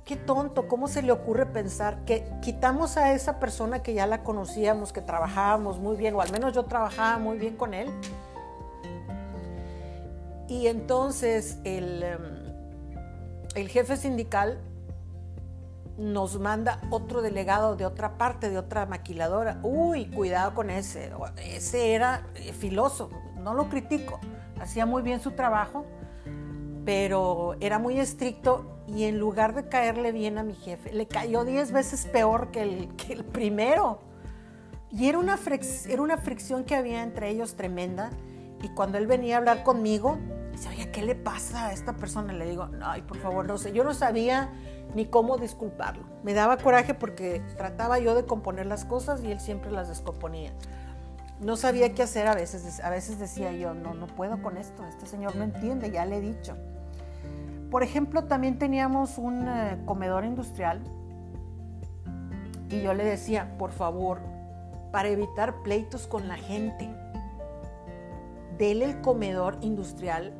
Qué 0.04 0.16
tonto, 0.16 0.66
¿cómo 0.66 0.88
se 0.88 1.02
le 1.02 1.12
ocurre 1.12 1.46
pensar 1.46 2.04
que 2.04 2.26
quitamos 2.42 2.96
a 2.96 3.12
esa 3.12 3.38
persona 3.38 3.80
que 3.80 3.94
ya 3.94 4.06
la 4.06 4.24
conocíamos, 4.24 4.92
que 4.92 5.00
trabajábamos 5.00 5.78
muy 5.78 5.96
bien, 5.96 6.16
o 6.16 6.20
al 6.20 6.32
menos 6.32 6.52
yo 6.52 6.64
trabajaba 6.64 7.18
muy 7.18 7.38
bien 7.38 7.56
con 7.56 7.74
él? 7.74 7.88
Y 10.50 10.66
entonces 10.66 11.58
el, 11.62 12.02
em, 12.02 12.20
el 13.54 13.68
jefe 13.68 13.96
sindical 13.96 14.58
nos 15.96 16.40
manda 16.40 16.80
otro 16.90 17.22
delegado 17.22 17.76
de 17.76 17.86
otra 17.86 18.18
parte, 18.18 18.50
de 18.50 18.58
otra 18.58 18.84
maquiladora. 18.84 19.60
Uy, 19.62 20.06
cuidado 20.06 20.52
con 20.52 20.68
ese. 20.70 21.12
Ese 21.36 21.92
era 21.92 22.26
eh, 22.34 22.52
filoso, 22.52 23.10
no 23.38 23.54
lo 23.54 23.68
critico. 23.68 24.18
Hacía 24.60 24.86
muy 24.86 25.02
bien 25.02 25.20
su 25.20 25.30
trabajo, 25.30 25.86
pero 26.84 27.54
era 27.60 27.78
muy 27.78 28.00
estricto 28.00 28.82
y 28.88 29.04
en 29.04 29.20
lugar 29.20 29.54
de 29.54 29.68
caerle 29.68 30.10
bien 30.10 30.36
a 30.36 30.42
mi 30.42 30.54
jefe, 30.54 30.92
le 30.92 31.06
cayó 31.06 31.44
diez 31.44 31.70
veces 31.70 32.06
peor 32.06 32.50
que 32.50 32.62
el, 32.62 33.24
primero. 33.24 34.00
Y 34.90 35.08
era 35.08 35.18
una, 35.18 35.38
era 35.88 36.02
una 36.02 36.16
fricción 36.16 36.64
que 36.64 36.74
había 36.74 37.04
entre 37.04 37.28
ellos 37.28 37.54
tremenda. 37.54 38.10
Y 38.62 38.68
cuando 38.70 38.98
él 38.98 39.06
venía 39.06 39.36
a 39.36 39.38
hablar 39.38 39.62
conmigo, 39.62 40.18
¿qué 40.92 41.02
le 41.02 41.14
pasa 41.14 41.66
a 41.66 41.72
esta 41.72 41.94
persona? 41.96 42.32
Le 42.32 42.48
digo, 42.48 42.68
ay, 42.82 43.02
por 43.02 43.18
favor, 43.18 43.46
no 43.46 43.58
sé. 43.58 43.72
Yo 43.72 43.84
no 43.84 43.94
sabía 43.94 44.50
ni 44.94 45.06
cómo 45.06 45.38
disculparlo. 45.38 46.04
Me 46.22 46.34
daba 46.34 46.56
coraje 46.56 46.94
porque 46.94 47.42
trataba 47.56 47.98
yo 47.98 48.14
de 48.14 48.24
componer 48.24 48.66
las 48.66 48.84
cosas 48.84 49.22
y 49.22 49.30
él 49.30 49.40
siempre 49.40 49.70
las 49.70 49.88
descomponía. 49.88 50.52
No 51.40 51.56
sabía 51.56 51.94
qué 51.94 52.02
hacer 52.02 52.26
a 52.26 52.34
veces. 52.34 52.80
A 52.80 52.90
veces 52.90 53.18
decía 53.18 53.52
yo, 53.52 53.74
no, 53.74 53.94
no 53.94 54.06
puedo 54.06 54.42
con 54.42 54.56
esto. 54.56 54.84
Este 54.86 55.06
señor 55.06 55.36
no 55.36 55.44
entiende, 55.44 55.90
ya 55.90 56.04
le 56.04 56.18
he 56.18 56.20
dicho. 56.20 56.56
Por 57.70 57.82
ejemplo, 57.82 58.24
también 58.24 58.58
teníamos 58.58 59.16
un 59.16 59.46
eh, 59.48 59.78
comedor 59.86 60.24
industrial 60.24 60.82
y 62.68 62.82
yo 62.82 62.94
le 62.94 63.04
decía, 63.04 63.56
por 63.58 63.70
favor, 63.70 64.20
para 64.92 65.08
evitar 65.08 65.62
pleitos 65.62 66.06
con 66.06 66.28
la 66.28 66.36
gente, 66.36 66.88
dele 68.58 68.86
el 68.86 69.00
comedor 69.00 69.58
industrial 69.60 70.32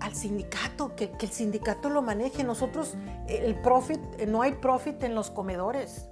al 0.00 0.14
sindicato, 0.14 0.94
que, 0.94 1.10
que, 1.10 1.26
el 1.26 1.32
sindicato 1.32 1.90
lo 1.90 2.02
maneje. 2.02 2.44
Nosotros, 2.44 2.94
el 3.28 3.54
profit, 3.60 4.00
no 4.26 4.42
hay 4.42 4.52
profit 4.52 5.02
en 5.02 5.14
los 5.14 5.30
comedores. 5.30 6.08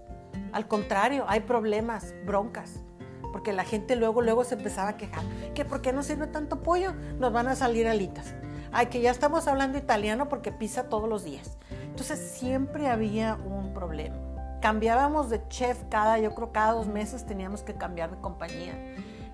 Al 0.53 0.67
contrario, 0.69 1.25
hay 1.29 1.41
problemas, 1.41 2.15
broncas. 2.25 2.81
Porque 3.33 3.53
la 3.53 3.65
gente 3.65 3.97
luego, 3.97 4.23
luego 4.23 4.45
se 4.45 4.55
empezaba 4.55 4.91
a 4.91 4.97
quejar. 4.97 5.25
Que 5.55 5.65
por 5.65 5.83
qué 5.83 5.93
no 5.93 6.03
sirve 6.03 6.27
tanto 6.29 6.63
pollo, 6.63 6.93
nos 7.19 7.33
van 7.33 7.49
a 7.49 7.57
salir 7.57 7.89
alitas 7.89 8.35
ay, 8.75 8.87
que 8.87 9.01
ya 9.01 9.11
estamos 9.11 9.47
hablando 9.47 9.79
italiano 9.79 10.29
porque 10.29 10.53
pisa 10.53 10.89
todos 10.89 11.09
los 11.09 11.25
días. 11.25 11.57
Entonces 11.71 12.19
siempre 12.19 12.89
había 12.89 13.37
un 13.37 13.73
problema. 13.73 14.17
Cambiábamos 14.61 15.31
de 15.31 15.47
chef 15.49 15.79
cada, 15.89 16.19
yo 16.19 16.35
creo 16.35 16.53
cada 16.53 16.73
dos 16.73 16.89
meses 16.89 17.25
teníamos 17.25 17.63
que 17.63 17.75
cambiar 17.75 18.11
de 18.11 18.21
compañía. 18.21 18.75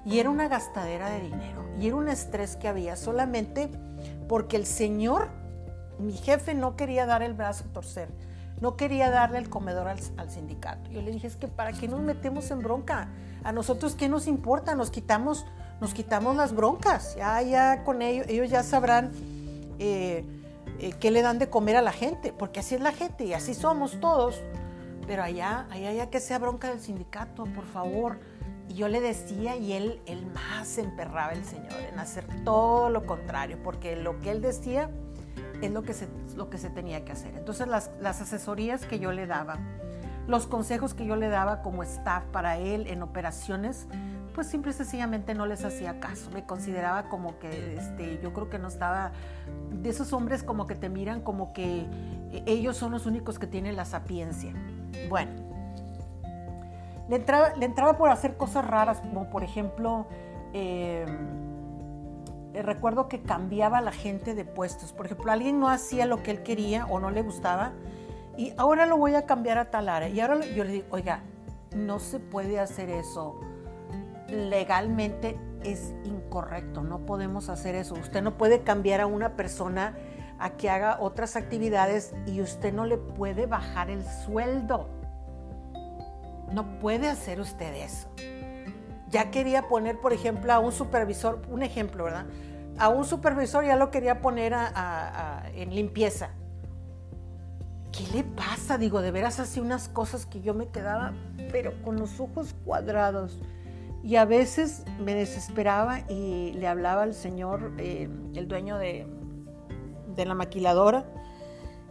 Y 0.04 0.18
era 0.18 0.30
una 0.30 0.48
gastadera 0.48 1.10
de 1.10 1.20
dinero. 1.20 1.64
Y 1.78 1.86
era 1.86 1.96
un 1.96 2.08
estrés 2.08 2.56
que 2.56 2.68
había 2.68 2.96
solamente 2.96 3.70
porque 4.30 4.56
el 4.56 4.64
señor, 4.64 5.26
mi 5.98 6.12
jefe, 6.12 6.54
no 6.54 6.76
quería 6.76 7.04
dar 7.04 7.20
el 7.20 7.34
brazo 7.34 7.64
a 7.68 7.72
torcer. 7.72 8.08
No 8.60 8.76
quería 8.76 9.10
darle 9.10 9.38
el 9.38 9.50
comedor 9.50 9.88
al, 9.88 9.98
al 10.18 10.30
sindicato. 10.30 10.88
Yo 10.88 11.02
le 11.02 11.10
dije, 11.10 11.26
es 11.26 11.34
que 11.34 11.48
¿para 11.48 11.72
qué 11.72 11.88
nos 11.88 12.00
metemos 12.00 12.48
en 12.52 12.60
bronca? 12.60 13.08
A 13.42 13.50
nosotros, 13.50 13.96
¿qué 13.96 14.08
nos 14.08 14.28
importa? 14.28 14.76
Nos 14.76 14.92
quitamos 14.92 15.46
nos 15.80 15.94
quitamos 15.94 16.36
las 16.36 16.54
broncas. 16.54 17.16
Ya, 17.16 17.42
ya 17.42 17.82
con 17.82 18.02
ellos, 18.02 18.24
ellos 18.28 18.48
ya 18.48 18.62
sabrán 18.62 19.10
eh, 19.80 20.24
eh, 20.78 20.92
qué 21.00 21.10
le 21.10 21.22
dan 21.22 21.40
de 21.40 21.50
comer 21.50 21.74
a 21.74 21.82
la 21.82 21.90
gente, 21.92 22.32
porque 22.32 22.60
así 22.60 22.76
es 22.76 22.80
la 22.80 22.92
gente 22.92 23.24
y 23.24 23.32
así 23.32 23.52
somos 23.52 23.98
todos. 23.98 24.40
Pero 25.08 25.24
allá, 25.24 25.66
allá 25.72 25.92
ya 25.92 26.08
que 26.08 26.20
sea 26.20 26.38
bronca 26.38 26.68
del 26.68 26.78
sindicato, 26.78 27.46
por 27.46 27.64
favor. 27.64 28.20
Y 28.70 28.74
yo 28.74 28.86
le 28.86 29.00
decía 29.00 29.56
y 29.56 29.72
él, 29.72 30.00
él 30.06 30.24
más 30.32 30.78
emperraba 30.78 31.32
el 31.32 31.44
Señor 31.44 31.72
en 31.92 31.98
hacer 31.98 32.24
todo 32.44 32.88
lo 32.88 33.04
contrario, 33.04 33.58
porque 33.64 33.96
lo 33.96 34.20
que 34.20 34.30
él 34.30 34.40
decía 34.40 34.88
es 35.60 35.72
lo 35.72 35.82
que 35.82 35.92
se, 35.92 36.06
lo 36.36 36.50
que 36.50 36.56
se 36.56 36.70
tenía 36.70 37.04
que 37.04 37.10
hacer. 37.10 37.36
Entonces 37.36 37.66
las, 37.66 37.90
las 38.00 38.20
asesorías 38.20 38.86
que 38.86 39.00
yo 39.00 39.10
le 39.10 39.26
daba, 39.26 39.58
los 40.28 40.46
consejos 40.46 40.94
que 40.94 41.04
yo 41.04 41.16
le 41.16 41.28
daba 41.28 41.62
como 41.62 41.82
staff 41.82 42.22
para 42.26 42.58
él 42.58 42.86
en 42.86 43.02
operaciones, 43.02 43.88
pues 44.36 44.46
simple 44.46 44.70
y 44.70 44.74
sencillamente 44.74 45.34
no 45.34 45.46
les 45.46 45.64
hacía 45.64 45.98
caso. 45.98 46.30
Me 46.30 46.44
consideraba 46.46 47.08
como 47.08 47.40
que 47.40 47.76
este, 47.76 48.20
yo 48.22 48.32
creo 48.32 48.50
que 48.50 48.60
no 48.60 48.68
estaba 48.68 49.10
de 49.72 49.90
esos 49.90 50.12
hombres 50.12 50.44
como 50.44 50.68
que 50.68 50.76
te 50.76 50.88
miran 50.88 51.22
como 51.22 51.52
que 51.52 51.88
ellos 52.46 52.76
son 52.76 52.92
los 52.92 53.04
únicos 53.04 53.40
que 53.40 53.48
tienen 53.48 53.74
la 53.74 53.84
sapiencia. 53.84 54.54
Bueno, 55.08 55.49
le 57.10 57.16
entraba, 57.16 57.54
le 57.56 57.66
entraba 57.66 57.98
por 57.98 58.08
hacer 58.10 58.36
cosas 58.36 58.64
raras, 58.64 59.00
como 59.00 59.28
por 59.28 59.42
ejemplo, 59.42 60.06
em, 60.52 61.08
eh, 62.54 62.62
recuerdo 62.62 63.08
que 63.08 63.20
cambiaba 63.20 63.80
la 63.80 63.92
gente 63.92 64.34
de 64.34 64.44
puestos. 64.44 64.92
Por 64.92 65.06
ejemplo, 65.06 65.30
alguien 65.30 65.58
no 65.58 65.68
hacía 65.68 66.06
lo 66.06 66.22
que 66.22 66.30
él 66.30 66.42
quería 66.42 66.86
o 66.86 67.00
no 67.00 67.10
le 67.10 67.22
gustaba 67.22 67.72
y 68.36 68.54
ahora 68.56 68.86
lo 68.86 68.96
voy 68.96 69.16
a 69.16 69.26
cambiar 69.26 69.58
a 69.58 69.70
tal 69.70 69.88
área. 69.88 70.08
Y 70.08 70.20
ahora 70.20 70.40
yo 70.46 70.64
le 70.64 70.72
digo, 70.72 70.86
oiga, 70.90 71.20
no 71.74 71.98
se 71.98 72.20
puede 72.20 72.58
hacer 72.60 72.88
eso 72.88 73.40
legalmente 74.28 75.36
es 75.64 75.92
incorrecto, 76.04 76.82
no 76.82 77.00
podemos 77.00 77.48
hacer 77.48 77.74
eso. 77.74 77.94
Usted 77.94 78.22
no 78.22 78.38
puede 78.38 78.60
cambiar 78.62 79.00
a 79.00 79.06
una 79.06 79.34
persona 79.34 79.96
a 80.38 80.50
que 80.50 80.70
haga 80.70 80.98
otras 81.00 81.34
actividades 81.34 82.14
y 82.26 82.40
usted 82.40 82.72
no 82.72 82.86
le 82.86 82.96
puede 82.96 83.46
bajar 83.46 83.90
el 83.90 84.04
sueldo. 84.04 84.99
No 86.52 86.78
puede 86.80 87.08
hacer 87.08 87.40
usted 87.40 87.74
eso. 87.74 88.08
Ya 89.08 89.30
quería 89.30 89.68
poner, 89.68 89.98
por 89.98 90.12
ejemplo, 90.12 90.52
a 90.52 90.58
un 90.58 90.72
supervisor, 90.72 91.42
un 91.50 91.62
ejemplo, 91.62 92.04
¿verdad? 92.04 92.26
A 92.78 92.88
un 92.88 93.04
supervisor 93.04 93.64
ya 93.64 93.76
lo 93.76 93.90
quería 93.90 94.20
poner 94.20 94.54
en 95.54 95.74
limpieza. 95.74 96.30
¿Qué 97.92 98.06
le 98.14 98.24
pasa? 98.24 98.78
Digo, 98.78 99.02
de 99.02 99.10
veras 99.10 99.40
así 99.40 99.58
unas 99.58 99.88
cosas 99.88 100.26
que 100.26 100.40
yo 100.40 100.54
me 100.54 100.68
quedaba, 100.68 101.12
pero 101.50 101.72
con 101.82 101.96
los 101.96 102.20
ojos 102.20 102.54
cuadrados. 102.64 103.40
Y 104.02 104.16
a 104.16 104.24
veces 104.24 104.84
me 104.98 105.14
desesperaba 105.14 106.00
y 106.08 106.52
le 106.52 106.68
hablaba 106.68 107.02
al 107.02 107.14
señor, 107.14 107.72
eh, 107.78 108.08
el 108.34 108.48
dueño 108.48 108.78
de, 108.78 109.06
de 110.14 110.24
la 110.24 110.34
maquiladora, 110.34 111.04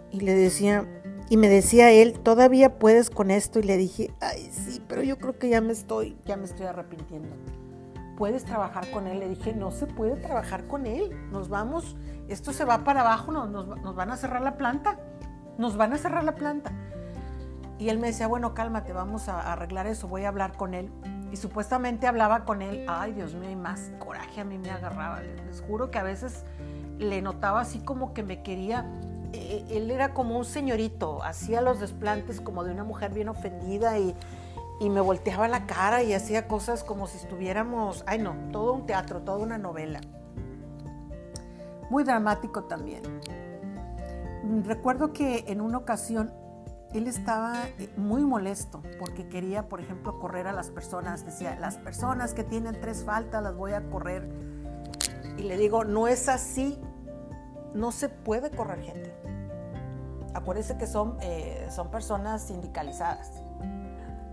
y 0.09 0.21
le 0.21 0.33
decía, 0.33 0.87
y 1.29 1.37
me 1.37 1.47
decía 1.47 1.91
él, 1.91 2.19
todavía 2.19 2.79
puedes 2.79 3.09
con 3.09 3.31
esto. 3.31 3.59
Y 3.59 3.63
le 3.63 3.77
dije, 3.77 4.13
ay, 4.19 4.49
sí, 4.51 4.81
pero 4.87 5.03
yo 5.03 5.17
creo 5.17 5.37
que 5.37 5.49
ya 5.49 5.61
me 5.61 5.71
estoy, 5.71 6.17
ya 6.25 6.37
me 6.37 6.45
estoy 6.45 6.65
arrepintiendo. 6.65 7.35
¿Puedes 8.17 8.43
trabajar 8.43 8.89
con 8.91 9.07
él? 9.07 9.19
Le 9.19 9.29
dije, 9.29 9.53
no 9.53 9.71
se 9.71 9.87
puede 9.87 10.15
trabajar 10.17 10.67
con 10.67 10.85
él. 10.85 11.15
Nos 11.31 11.47
vamos, 11.47 11.95
esto 12.27 12.51
se 12.51 12.65
va 12.65 12.83
para 12.83 13.01
abajo, 13.01 13.31
nos, 13.31 13.49
nos 13.49 13.95
van 13.95 14.11
a 14.11 14.17
cerrar 14.17 14.41
la 14.41 14.57
planta. 14.57 14.99
Nos 15.57 15.77
van 15.77 15.93
a 15.93 15.97
cerrar 15.97 16.23
la 16.23 16.35
planta. 16.35 16.71
Y 17.77 17.89
él 17.89 17.99
me 17.99 18.07
decía, 18.07 18.27
bueno, 18.27 18.53
cálmate, 18.53 18.91
vamos 18.91 19.29
a 19.29 19.53
arreglar 19.53 19.87
eso, 19.87 20.07
voy 20.07 20.25
a 20.25 20.29
hablar 20.29 20.57
con 20.57 20.73
él 20.73 20.91
y 21.31 21.37
supuestamente 21.37 22.07
hablaba 22.07 22.45
con 22.45 22.61
él, 22.61 22.85
ay 22.87 23.13
Dios 23.13 23.35
mío, 23.35 23.49
y 23.49 23.55
más 23.55 23.91
coraje 23.99 24.41
a 24.41 24.43
mí 24.43 24.57
me 24.57 24.71
agarraba. 24.71 25.21
Les, 25.21 25.61
juro 25.61 25.91
que 25.91 25.99
a 25.99 26.03
veces 26.03 26.43
le 26.97 27.21
notaba 27.21 27.61
así 27.61 27.79
como 27.79 28.13
que 28.13 28.23
me 28.23 28.41
quería, 28.41 28.85
eh, 29.33 29.65
él 29.69 29.91
era 29.91 30.13
como 30.13 30.37
un 30.37 30.45
señorito, 30.45 31.23
hacía 31.23 31.61
los 31.61 31.79
desplantes 31.79 32.41
como 32.41 32.63
de 32.63 32.71
una 32.71 32.83
mujer 32.83 33.13
bien 33.13 33.29
ofendida 33.29 33.97
y, 33.99 34.15
y 34.79 34.89
me 34.89 35.01
volteaba 35.01 35.47
la 35.47 35.65
cara 35.65 36.03
y 36.03 36.13
hacía 36.13 36.47
cosas 36.47 36.83
como 36.83 37.07
si 37.07 37.17
estuviéramos, 37.17 38.03
ay 38.07 38.19
no, 38.19 38.35
todo 38.51 38.73
un 38.73 38.85
teatro, 38.85 39.21
toda 39.21 39.37
una 39.37 39.57
novela. 39.57 40.01
Muy 41.89 42.03
dramático 42.03 42.63
también. 42.63 43.03
Recuerdo 44.65 45.11
que 45.11 45.45
en 45.47 45.61
una 45.61 45.79
ocasión 45.79 46.31
él 46.93 47.07
estaba 47.07 47.67
eh, 47.77 47.89
muy 47.97 48.23
molesto 48.23 48.81
porque 48.97 49.27
quería, 49.27 49.67
por 49.67 49.79
ejemplo, 49.79 50.19
correr 50.19 50.47
a 50.47 50.53
las 50.53 50.69
personas. 50.69 51.25
Decía, 51.25 51.57
las 51.59 51.77
personas 51.77 52.33
que 52.33 52.43
tienen 52.43 52.79
tres 52.79 53.03
faltas 53.03 53.43
las 53.43 53.55
voy 53.55 53.73
a 53.73 53.87
correr. 53.89 54.27
Y 55.37 55.43
le 55.43 55.57
digo, 55.57 55.83
no 55.83 56.07
es 56.07 56.29
así. 56.29 56.79
No 57.73 57.91
se 57.91 58.09
puede 58.09 58.51
correr 58.51 58.81
gente. 58.81 59.13
Acuérdense 60.33 60.77
que 60.77 60.87
son, 60.87 61.17
eh, 61.21 61.67
son 61.69 61.89
personas 61.91 62.43
sindicalizadas. 62.43 63.43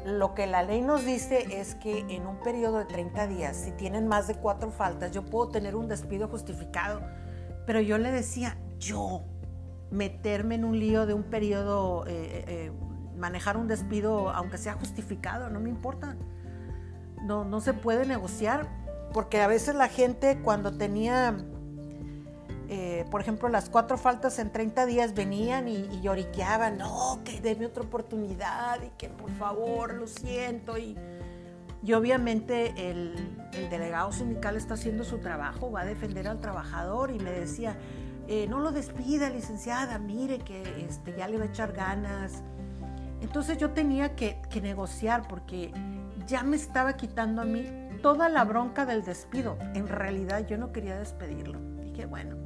Lo 0.04 0.34
que 0.34 0.46
la 0.46 0.62
ley 0.62 0.82
nos 0.82 1.04
dice 1.04 1.60
es 1.60 1.74
que 1.74 2.00
en 2.10 2.26
un 2.26 2.38
periodo 2.40 2.78
de 2.78 2.84
30 2.84 3.26
días, 3.26 3.56
si 3.56 3.72
tienen 3.72 4.06
más 4.06 4.28
de 4.28 4.36
cuatro 4.36 4.70
faltas, 4.70 5.10
yo 5.10 5.24
puedo 5.24 5.48
tener 5.48 5.74
un 5.74 5.88
despido 5.88 6.28
justificado. 6.28 7.00
Pero 7.66 7.80
yo 7.80 7.98
le 7.98 8.12
decía, 8.12 8.56
yo, 8.78 9.24
meterme 9.90 10.56
en 10.56 10.64
un 10.64 10.78
lío 10.78 11.06
de 11.06 11.14
un 11.14 11.24
periodo, 11.24 12.06
eh, 12.06 12.44
eh, 12.46 12.72
manejar 13.16 13.56
un 13.56 13.66
despido, 13.66 14.30
aunque 14.30 14.58
sea 14.58 14.74
justificado, 14.74 15.50
no 15.50 15.58
me 15.60 15.70
importa. 15.70 16.16
No, 17.22 17.44
no 17.44 17.60
se 17.60 17.72
puede 17.72 18.06
negociar. 18.06 18.84
porque 19.12 19.40
a 19.40 19.46
veces 19.46 19.74
la 19.74 19.88
gente 19.88 20.40
cuando 20.42 20.76
tenía, 20.76 21.36
eh, 22.68 23.04
por 23.11 23.20
ejemplo, 23.20 23.49
las 23.49 23.70
cuatro 23.70 23.96
faltas 23.96 24.38
en 24.38 24.50
30 24.50 24.87
días 24.87 25.14
venían 25.14 25.68
y, 25.68 26.00
lloriqueaban, 26.00 26.78
no, 26.78 27.20
que 27.25 27.40
déme 27.40 27.66
otra 27.66 27.85
oportunidad 27.85 28.82
y 28.82 28.90
que 28.99 29.08
por 29.08 29.30
favor, 29.32 29.94
lo 29.94 30.06
siento. 30.06 30.76
Y, 30.76 30.96
y 31.82 31.92
obviamente 31.92 32.75
el, 32.90 33.14
el, 33.52 33.70
delegado 33.70 34.11
sindical 34.12 34.56
está 34.56 34.75
haciendo 34.75 35.04
su 35.04 35.18
trabajo, 35.18 35.70
va 35.70 35.82
a 35.82 35.85
defender 35.85 36.26
al 36.26 36.40
trabajador 36.40 37.11
y 37.11 37.18
me 37.18 37.30
decía, 37.30 37.76
eh, 38.26 38.46
no 38.49 38.58
lo 38.58 38.73
despida, 38.73 39.30
licenciada, 39.30 39.99
mire 39.99 40.38
que 40.38 40.85
este, 40.85 41.14
ya 41.16 41.28
le 41.28 41.38
va 41.38 41.44
a 41.44 41.49
echar 41.49 41.73
ganas. 41.73 42.42
Entonces 43.20 43.58
yo 43.58 43.70
tenía 43.70 44.16
que, 44.16 44.40
que 44.50 44.61
negociar 44.61 45.28
porque 45.28 45.73
ya 46.26 46.42
me 46.42 46.56
estaba 46.56 46.96
quitando 46.96 47.42
a 47.42 47.44
mí 47.44 47.64
toda 48.02 48.28
la 48.28 48.44
bronca 48.44 48.85
del 48.85 49.04
despido. 49.04 49.56
En 49.75 49.87
realidad 49.87 50.44
yo 50.46 50.58
no 50.58 50.73
quería 50.73 50.99
despedirlo. 50.99 51.61
Dije, 51.80 52.06
bueno, 52.06 52.37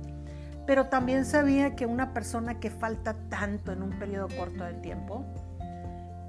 pero 0.66 0.86
también 0.86 1.24
sabía 1.24 1.74
que 1.74 1.86
una 1.86 2.12
persona 2.12 2.60
que 2.60 2.70
falta 2.70 3.14
tanto 3.28 3.72
en 3.72 3.82
un 3.82 3.98
periodo 3.98 4.28
corto 4.36 4.64
de 4.64 4.74
tiempo, 4.74 5.24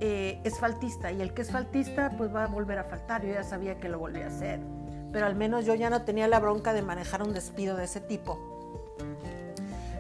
eh, 0.04 0.42
es 0.44 0.58
faltista 0.58 1.12
y 1.12 1.22
el 1.22 1.32
que 1.32 1.44
es 1.44 1.52
faltista 1.52 2.10
pues 2.18 2.34
va 2.34 2.46
a 2.46 2.48
volver 2.48 2.80
a 2.80 2.84
faltar. 2.84 3.24
Yo 3.24 3.34
ya 3.34 3.44
sabía 3.44 3.80
que 3.80 3.88
lo 3.88 4.00
volvía 4.00 4.26
a 4.26 4.28
hacer, 4.30 4.60
pero 5.14 5.28
al 5.28 5.36
menos 5.36 5.64
yo 5.64 5.76
ya 5.76 5.92
no 5.92 6.02
tenía 6.02 6.28
la 6.28 6.40
bronca 6.40 6.74
de 6.74 6.82
manejar 6.82 7.22
un 7.22 7.34
despido 7.34 7.78
de 7.78 7.84
ese 7.84 8.02
tipo. 8.02 8.40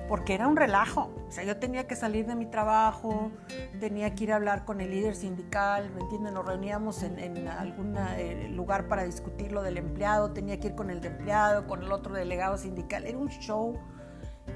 Porque 0.09 0.33
era 0.33 0.47
un 0.47 0.57
relajo, 0.57 1.09
o 1.29 1.31
sea, 1.31 1.45
yo 1.45 1.55
tenía 1.57 1.87
que 1.87 1.95
salir 1.95 2.25
de 2.25 2.35
mi 2.35 2.45
trabajo, 2.45 3.31
tenía 3.79 4.13
que 4.13 4.25
ir 4.25 4.33
a 4.33 4.37
hablar 4.37 4.65
con 4.65 4.81
el 4.81 4.89
líder 4.89 5.15
sindical, 5.15 5.89
¿me 5.91 6.01
entienden? 6.01 6.33
Nos 6.33 6.45
reuníamos 6.45 7.03
en, 7.03 7.47
algún 7.47 7.95
eh, 8.17 8.49
lugar 8.49 8.87
para 8.89 9.03
discutir 9.03 9.53
lo 9.53 9.61
del 9.61 9.77
empleado, 9.77 10.31
tenía 10.31 10.59
que 10.59 10.69
ir 10.69 10.75
con 10.75 10.89
el 10.89 11.05
empleado, 11.05 11.65
con 11.65 11.83
el 11.83 11.91
otro 11.93 12.13
delegado 12.13 12.57
sindical, 12.57 13.05
era 13.05 13.17
un 13.17 13.29
show 13.29 13.79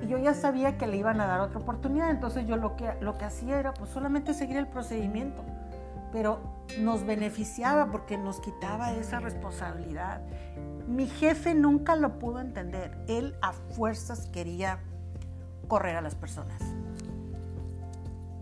y 0.02 0.08
yo 0.08 0.18
ya 0.18 0.34
sabía 0.34 0.78
que 0.78 0.88
le 0.88 0.98
iban 0.98 1.22
a 1.22 1.28
dar 1.28 1.40
otra 1.40 1.60
oportunidad, 1.60 2.10
entonces 2.10 2.46
yo 2.48 2.58
lo 2.58 2.76
que, 2.76 2.94
lo 3.02 3.18
que 3.18 3.26
hacía 3.26 3.60
era 3.60 3.74
pues 3.74 3.90
solamente 3.90 4.34
seguir 4.34 4.58
el 4.58 4.68
procedimiento, 4.68 5.44
pero 6.12 6.40
nos 6.80 7.06
beneficiaba 7.06 7.92
porque 7.92 8.18
nos 8.18 8.40
quitaba 8.40 8.92
esa 8.94 9.20
responsabilidad. 9.20 10.22
Mi 10.88 11.08
jefe 11.08 11.56
nunca 11.56 11.96
lo 11.96 12.20
pudo 12.20 12.40
entender, 12.40 12.98
él 13.08 13.36
a 13.42 13.54
fuerzas 13.54 14.28
quería 14.28 14.80
correr 15.68 15.96
a 15.96 16.02
las 16.02 16.16
personas. 16.16 16.62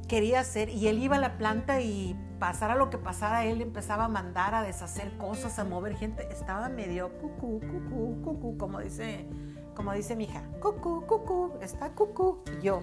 Quería 0.08 0.42
hacer, 0.42 0.70
y 0.70 0.88
él 0.88 1.02
iba 1.02 1.16
a 1.16 1.20
la 1.20 1.38
planta 1.38 1.82
y 1.82 2.16
pasara 2.40 2.76
lo 2.76 2.90
que 2.90 2.98
pasara, 2.98 3.46
él 3.46 3.62
empezaba 3.62 4.06
a 4.06 4.08
mandar 4.10 4.54
a 4.54 4.62
deshacer 4.62 5.18
cosas, 5.18 5.58
a 5.60 5.64
mover 5.64 5.96
gente. 5.96 6.28
Estaba 6.30 6.68
medio 6.68 7.18
cucú, 7.20 7.62
cucú, 7.62 8.22
cucú, 8.22 8.58
como 8.58 8.80
dice 8.80 9.26
como 9.76 9.94
dice 9.94 10.16
mi 10.16 10.26
hija, 10.26 10.44
cucú, 10.60 11.06
cucú, 11.06 11.54
está 11.62 11.90
cucú. 11.90 12.40
yo, 12.62 12.82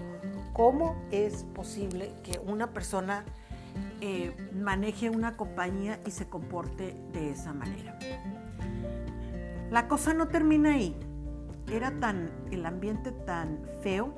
¿cómo 0.53 0.95
es 1.11 1.43
posible 1.43 2.13
que 2.23 2.39
una 2.45 2.71
persona 2.71 3.25
eh, 4.01 4.35
maneje 4.53 5.09
una 5.09 5.37
compañía 5.37 5.99
y 6.05 6.11
se 6.11 6.27
comporte 6.27 6.95
de 7.13 7.31
esa 7.31 7.53
manera? 7.53 7.97
La 9.69 9.87
cosa 9.87 10.13
no 10.13 10.27
termina 10.27 10.73
ahí. 10.73 10.97
Era 11.71 11.91
tan, 11.99 12.31
el 12.51 12.65
ambiente 12.65 13.11
tan 13.11 13.61
feo 13.81 14.13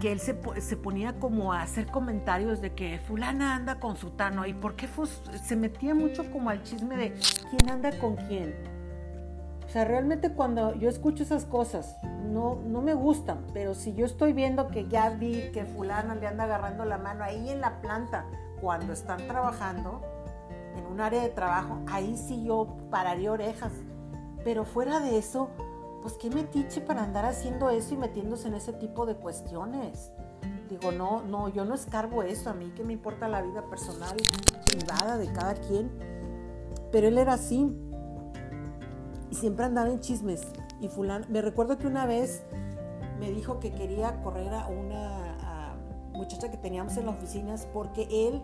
que 0.00 0.12
él 0.12 0.20
se, 0.20 0.38
se, 0.60 0.76
ponía 0.76 1.18
como 1.18 1.52
a 1.52 1.62
hacer 1.62 1.86
comentarios 1.86 2.60
de 2.60 2.74
que 2.74 2.98
fulana 2.98 3.54
anda 3.54 3.80
con 3.80 3.96
sutano 3.96 4.46
y 4.46 4.54
por 4.54 4.74
qué 4.74 4.88
se 5.42 5.56
metía 5.56 5.94
mucho 5.94 6.30
como 6.30 6.50
al 6.50 6.62
chisme 6.62 6.96
de 6.96 7.14
quién 7.50 7.70
anda 7.70 7.98
con 7.98 8.16
quién 8.16 8.54
o 9.70 9.72
sea, 9.72 9.84
realmente 9.84 10.32
cuando 10.32 10.74
yo 10.74 10.88
escucho 10.88 11.22
esas 11.22 11.44
cosas, 11.44 11.96
no, 12.24 12.56
no 12.56 12.82
me 12.82 12.92
gustan, 12.92 13.46
pero 13.54 13.76
si 13.76 13.94
yo 13.94 14.04
estoy 14.04 14.32
viendo 14.32 14.66
que 14.66 14.88
ya 14.88 15.10
vi 15.10 15.52
que 15.52 15.64
fulana 15.64 16.16
le 16.16 16.26
anda 16.26 16.42
agarrando 16.42 16.84
la 16.84 16.98
mano 16.98 17.22
ahí 17.22 17.50
en 17.50 17.60
la 17.60 17.80
planta, 17.80 18.26
cuando 18.60 18.92
están 18.92 19.28
trabajando 19.28 20.02
en 20.76 20.86
un 20.86 21.00
área 21.00 21.22
de 21.22 21.28
trabajo, 21.28 21.78
ahí 21.86 22.16
sí 22.16 22.42
yo 22.42 22.78
pararía 22.90 23.30
orejas. 23.30 23.70
Pero 24.42 24.64
fuera 24.64 24.98
de 24.98 25.18
eso, 25.18 25.50
pues 26.02 26.14
qué 26.14 26.30
metiche 26.30 26.80
para 26.80 27.04
andar 27.04 27.24
haciendo 27.24 27.70
eso 27.70 27.94
y 27.94 27.98
metiéndose 27.98 28.48
en 28.48 28.54
ese 28.54 28.72
tipo 28.72 29.06
de 29.06 29.14
cuestiones. 29.14 30.10
Digo, 30.68 30.90
no, 30.90 31.22
no, 31.22 31.48
yo 31.48 31.64
no 31.64 31.76
escarbo 31.76 32.24
eso, 32.24 32.50
a 32.50 32.54
mí 32.54 32.72
que 32.74 32.82
me 32.82 32.92
importa 32.92 33.28
la 33.28 33.40
vida 33.40 33.62
personal, 33.70 34.16
privada 34.66 35.16
de 35.16 35.32
cada 35.32 35.54
quien. 35.54 35.92
Pero 36.90 37.06
él 37.06 37.18
era 37.18 37.34
así, 37.34 37.72
y 39.30 39.34
siempre 39.34 39.64
andaba 39.64 39.90
en 39.90 40.00
chismes. 40.00 40.46
Y 40.80 40.88
fulano, 40.88 41.26
me 41.28 41.42
recuerdo 41.42 41.78
que 41.78 41.86
una 41.86 42.06
vez 42.06 42.42
me 43.18 43.30
dijo 43.30 43.60
que 43.60 43.72
quería 43.72 44.22
correr 44.22 44.52
a 44.54 44.66
una 44.68 45.30
muchacha 46.20 46.50
que 46.50 46.58
teníamos 46.58 46.96
en 46.98 47.06
las 47.06 47.16
oficinas 47.16 47.66
porque 47.72 48.06
él 48.10 48.42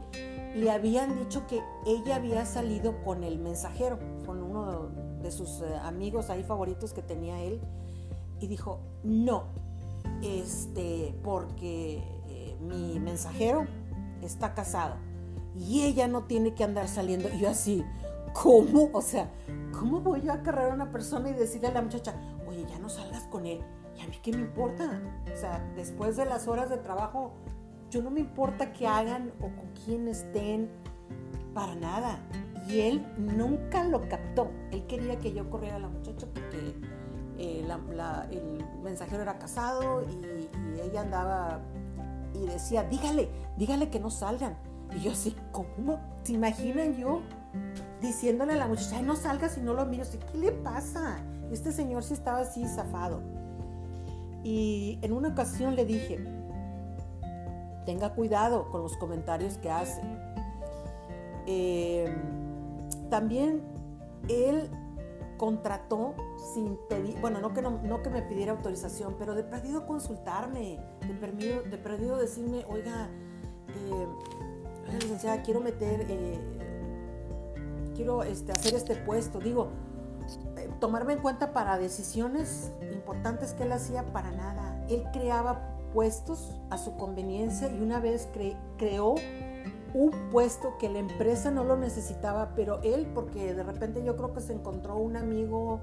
le 0.54 0.70
habían 0.70 1.18
dicho 1.18 1.46
que 1.46 1.62
ella 1.84 2.16
había 2.16 2.46
salido 2.46 3.02
con 3.04 3.22
el 3.22 3.38
mensajero, 3.38 3.98
con 4.24 4.42
uno 4.42 4.88
de 5.22 5.30
sus 5.30 5.60
eh, 5.60 5.76
amigos 5.82 6.30
ahí 6.30 6.42
favoritos 6.42 6.94
que 6.94 7.02
tenía 7.02 7.42
él. 7.42 7.60
Y 8.40 8.46
dijo, 8.46 8.80
no, 9.02 9.44
este, 10.22 11.14
porque 11.22 12.02
eh, 12.28 12.56
mi 12.60 12.98
mensajero 12.98 13.66
está 14.22 14.54
casado 14.54 14.96
y 15.54 15.82
ella 15.82 16.08
no 16.08 16.24
tiene 16.24 16.54
que 16.54 16.64
andar 16.64 16.88
saliendo. 16.88 17.28
Y 17.28 17.40
yo 17.40 17.50
así, 17.50 17.84
¿cómo? 18.42 18.90
O 18.92 19.02
sea, 19.02 19.30
¿cómo 19.72 20.00
voy 20.00 20.22
yo 20.22 20.32
a 20.32 20.36
acarrear 20.36 20.70
a 20.70 20.74
una 20.74 20.90
persona 20.90 21.30
y 21.30 21.32
decirle 21.32 21.68
a 21.68 21.72
la 21.72 21.82
muchacha, 21.82 22.14
oye, 22.46 22.64
ya 22.68 22.78
no 22.78 22.88
salgas 22.88 23.24
con 23.24 23.46
él? 23.46 23.60
¿Y 23.96 24.02
a 24.02 24.06
mí 24.06 24.18
qué 24.22 24.32
me 24.32 24.42
importa? 24.42 25.00
O 25.32 25.36
sea, 25.36 25.60
después 25.74 26.16
de 26.16 26.26
las 26.26 26.46
horas 26.46 26.68
de 26.68 26.76
trabajo, 26.76 27.32
yo 27.90 28.02
no 28.02 28.10
me 28.10 28.20
importa 28.20 28.72
qué 28.72 28.86
hagan 28.86 29.32
o 29.38 29.44
con 29.44 29.72
quién 29.84 30.08
estén, 30.08 30.70
para 31.54 31.74
nada. 31.74 32.18
Y 32.68 32.80
él 32.80 33.06
nunca 33.16 33.84
lo 33.84 34.06
captó. 34.08 34.50
Él 34.70 34.86
quería 34.86 35.18
que 35.18 35.32
yo 35.32 35.48
corriera 35.48 35.76
a 35.76 35.80
la 35.80 35.88
muchacha 35.88 36.26
porque 36.26 36.74
eh, 37.38 37.66
el 38.30 38.64
mensajero 38.82 39.22
era 39.22 39.38
casado 39.38 40.02
y, 40.02 40.48
y 40.74 40.80
ella 40.80 41.00
andaba 41.02 41.60
y 42.34 42.44
decía, 42.46 42.82
dígale, 42.84 43.30
dígale 43.56 43.88
que 43.88 44.00
no 44.00 44.10
salgan. 44.10 44.58
Y 44.94 45.00
yo 45.00 45.12
así, 45.12 45.34
¿cómo? 45.52 46.00
¿Se 46.22 46.32
imaginan 46.34 46.96
yo? 46.96 47.22
Diciéndole 48.00 48.54
a 48.54 48.56
la 48.56 48.66
muchacha, 48.66 49.00
no 49.02 49.16
salgas 49.16 49.56
y 49.58 49.60
no 49.60 49.74
lo 49.74 49.86
mires. 49.86 50.16
¿Qué 50.32 50.38
le 50.38 50.52
pasa? 50.52 51.18
Este 51.50 51.72
señor 51.72 52.02
sí 52.02 52.14
estaba 52.14 52.40
así 52.40 52.66
zafado. 52.66 53.22
Y 54.42 54.98
en 55.02 55.12
una 55.12 55.28
ocasión 55.28 55.74
le 55.74 55.84
dije, 55.84 56.18
tenga 57.84 58.14
cuidado 58.14 58.70
con 58.70 58.82
los 58.82 58.96
comentarios 58.96 59.58
que 59.58 59.70
hace. 59.70 60.02
Eh, 61.46 62.14
también 63.10 63.62
él 64.28 64.68
contrató 65.36 66.14
sin 66.54 66.78
pedir, 66.88 67.18
bueno, 67.20 67.40
no 67.40 67.52
que, 67.52 67.62
no, 67.62 68.02
que 68.02 68.10
me 68.10 68.22
pidiera 68.22 68.52
autorización, 68.52 69.16
pero 69.18 69.34
de 69.34 69.44
perdido 69.44 69.86
consultarme, 69.86 70.78
de 71.06 71.14
perdido, 71.14 71.62
de 71.62 71.78
perdido 71.78 72.16
decirme, 72.16 72.64
oiga, 72.68 73.08
eh, 73.74 74.06
licenciada, 75.00 75.42
quiero 75.42 75.60
meter 75.60 76.06
eh, 76.08 76.40
quiero 77.96 78.22
este, 78.22 78.52
hacer 78.52 78.74
este 78.74 78.94
puesto. 78.94 79.40
Digo, 79.40 79.68
eh, 80.56 80.70
tomarme 80.78 81.14
en 81.14 81.20
cuenta 81.20 81.52
para 81.52 81.78
decisiones 81.78 82.70
importantes 82.92 83.54
que 83.54 83.64
él 83.64 83.72
hacía 83.72 84.04
para 84.12 84.30
nada. 84.30 84.84
Él 84.88 85.04
creaba 85.12 85.72
puestos 85.92 86.60
a 86.70 86.78
su 86.78 86.96
conveniencia 86.96 87.68
y 87.72 87.80
una 87.80 87.98
vez 87.98 88.28
creó 88.76 89.14
un 89.94 90.10
puesto 90.30 90.76
que 90.78 90.90
la 90.90 90.98
empresa 90.98 91.50
no 91.50 91.64
lo 91.64 91.76
necesitaba, 91.76 92.52
pero 92.54 92.82
él, 92.82 93.06
porque 93.14 93.54
de 93.54 93.62
repente 93.62 94.04
yo 94.04 94.16
creo 94.16 94.34
que 94.34 94.40
se 94.40 94.52
encontró 94.52 94.96
un 94.96 95.16
amigo 95.16 95.80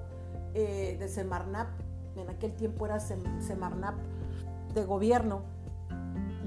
eh, 0.54 0.98
de 1.00 1.08
Semarnap, 1.08 1.70
en 2.16 2.30
aquel 2.30 2.54
tiempo 2.54 2.86
era 2.86 3.00
Semarnap 3.00 3.96
de 4.76 4.86
gobierno, 4.86 5.42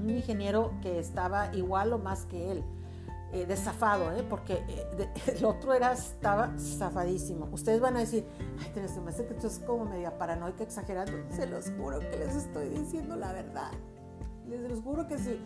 un 0.01 0.09
ingeniero 0.09 0.71
que 0.81 0.97
estaba 0.97 1.53
igual 1.53 1.91
o 1.91 1.97
más 1.97 2.25
que 2.25 2.51
él 2.51 2.63
eh, 3.33 3.45
desafado, 3.45 4.13
¿eh? 4.13 4.23
porque 4.27 4.63
eh, 4.67 5.09
el 5.27 5.45
otro 5.45 5.73
era, 5.73 5.91
estaba 5.93 6.53
zafadísimo. 6.57 7.49
Ustedes 7.51 7.81
van 7.81 7.97
a 7.97 7.99
decir, 7.99 8.25
ay, 8.59 8.71
te 8.73 8.81
me 9.01 9.09
hace 9.09 9.25
que 9.25 9.33
tú 9.33 9.47
es 9.47 9.59
como 9.59 9.85
media 9.85 10.17
paranoica, 10.17 10.63
exagerando. 10.63 11.11
Se 11.29 11.45
los 11.45 11.69
juro 11.71 11.99
que 11.99 12.17
les 12.17 12.35
estoy 12.35 12.69
diciendo 12.69 13.15
la 13.15 13.33
verdad. 13.33 13.71
Les 14.47 14.61
los 14.61 14.81
juro 14.81 15.07
que 15.07 15.17
sí. 15.17 15.39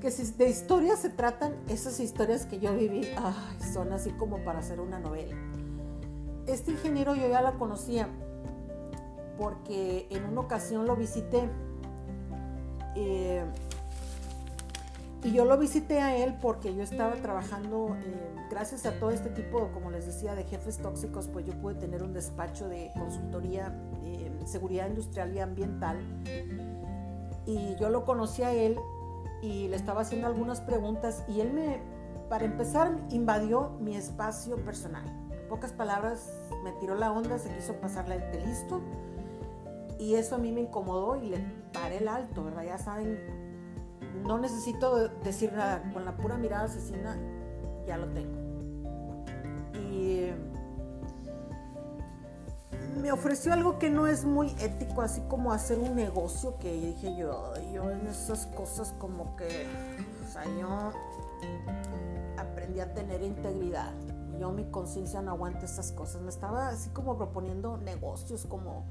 Que 0.00 0.10
si 0.10 0.30
de 0.32 0.48
historias 0.48 1.00
se 1.00 1.10
tratan, 1.10 1.56
esas 1.68 1.98
historias 1.98 2.46
que 2.46 2.60
yo 2.60 2.76
viví, 2.76 3.08
son 3.72 3.92
así 3.92 4.10
como 4.12 4.44
para 4.44 4.60
hacer 4.60 4.78
una 4.78 5.00
novela. 5.00 5.34
Este 6.46 6.70
ingeniero 6.70 7.16
yo 7.16 7.28
ya 7.28 7.42
la 7.42 7.52
conocía 7.52 8.08
porque 9.38 10.06
en 10.10 10.24
una 10.24 10.40
ocasión 10.40 10.86
lo 10.86 10.96
visité. 10.96 11.48
Eh, 12.94 13.44
Y 15.26 15.32
yo 15.32 15.44
lo 15.44 15.58
visité 15.58 16.00
a 16.00 16.16
él 16.16 16.36
porque 16.40 16.72
yo 16.72 16.84
estaba 16.84 17.16
trabajando, 17.16 17.96
eh, 18.00 18.46
gracias 18.48 18.86
a 18.86 18.92
todo 18.92 19.10
este 19.10 19.28
tipo, 19.28 19.70
como 19.74 19.90
les 19.90 20.06
decía, 20.06 20.36
de 20.36 20.44
jefes 20.44 20.78
tóxicos, 20.78 21.26
pues 21.26 21.44
yo 21.44 21.52
pude 21.54 21.74
tener 21.74 22.04
un 22.04 22.12
despacho 22.12 22.68
de 22.68 22.92
consultoría 22.96 23.70
de 24.04 24.46
seguridad 24.46 24.86
industrial 24.86 25.34
y 25.34 25.40
ambiental. 25.40 25.98
Y 27.44 27.74
yo 27.74 27.90
lo 27.90 28.04
conocí 28.04 28.44
a 28.44 28.52
él 28.52 28.78
y 29.42 29.66
le 29.66 29.74
estaba 29.74 30.02
haciendo 30.02 30.28
algunas 30.28 30.60
preguntas 30.60 31.24
y 31.26 31.40
él 31.40 31.52
me, 31.52 31.80
para 32.28 32.44
empezar, 32.44 32.96
invadió 33.10 33.70
mi 33.80 33.96
espacio 33.96 34.64
personal. 34.64 35.04
En 35.32 35.48
pocas 35.48 35.72
palabras, 35.72 36.30
me 36.62 36.70
tiró 36.74 36.94
la 36.94 37.10
onda, 37.10 37.40
se 37.40 37.52
quiso 37.52 37.74
pasarle 37.80 38.20
de 38.20 38.46
listo 38.46 38.80
y 39.98 40.14
eso 40.14 40.36
a 40.36 40.38
mí 40.38 40.52
me 40.52 40.60
incomodó 40.60 41.20
y 41.20 41.30
le 41.30 41.38
paré 41.72 41.98
el 41.98 42.06
alto, 42.06 42.44
¿verdad? 42.44 42.64
Ya 42.64 42.78
saben 42.78 43.18
no 44.24 44.38
necesito 44.38 45.08
decir 45.24 45.52
nada, 45.52 45.82
con 45.92 46.04
la 46.04 46.16
pura 46.16 46.36
mirada 46.36 46.64
asesina 46.64 47.16
ya 47.86 47.96
lo 47.96 48.08
tengo. 48.08 48.36
Y 49.74 50.30
me 53.00 53.12
ofreció 53.12 53.52
algo 53.52 53.78
que 53.78 53.90
no 53.90 54.06
es 54.06 54.24
muy 54.24 54.54
ético, 54.60 55.02
así 55.02 55.20
como 55.28 55.52
hacer 55.52 55.78
un 55.78 55.94
negocio 55.94 56.58
que 56.58 56.72
dije 56.72 57.16
yo, 57.16 57.52
yo 57.72 57.90
en 57.90 58.06
esas 58.06 58.46
cosas 58.46 58.94
como 58.98 59.36
que, 59.36 59.66
o 60.24 60.32
sea, 60.32 60.44
yo 60.58 60.92
aprendí 62.38 62.80
a 62.80 62.92
tener 62.94 63.22
integridad. 63.22 63.92
Yo 64.40 64.50
mi 64.50 64.64
conciencia 64.64 65.22
no 65.22 65.30
aguanta 65.30 65.64
esas 65.64 65.92
cosas. 65.92 66.20
Me 66.20 66.28
estaba 66.28 66.68
así 66.68 66.90
como 66.90 67.16
proponiendo 67.16 67.78
negocios, 67.78 68.44
como 68.44 68.84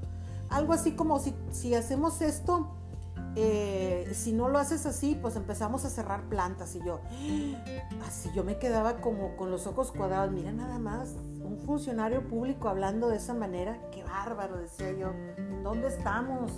algo 0.48 0.72
así 0.72 0.92
como 0.92 1.18
si, 1.18 1.34
si 1.50 1.74
hacemos 1.74 2.20
esto, 2.20 2.68
eh, 3.38 4.08
si 4.14 4.32
no 4.32 4.48
lo 4.48 4.58
haces 4.58 4.86
así, 4.86 5.14
pues 5.20 5.36
empezamos 5.36 5.84
a 5.84 5.90
cerrar 5.90 6.22
plantas 6.22 6.74
y 6.74 6.82
yo, 6.82 7.00
así 8.06 8.30
yo 8.34 8.42
me 8.44 8.58
quedaba 8.58 8.96
como 9.02 9.36
con 9.36 9.50
los 9.50 9.66
ojos 9.66 9.92
cuadrados, 9.92 10.32
mira 10.32 10.52
nada 10.52 10.78
más, 10.78 11.14
un 11.44 11.58
funcionario 11.58 12.26
público 12.26 12.70
hablando 12.70 13.08
de 13.08 13.16
esa 13.16 13.34
manera, 13.34 13.78
qué 13.92 14.02
bárbaro, 14.04 14.56
decía 14.56 14.90
yo, 14.92 15.10
¿en 15.36 15.62
dónde 15.62 15.88
estamos? 15.88 16.50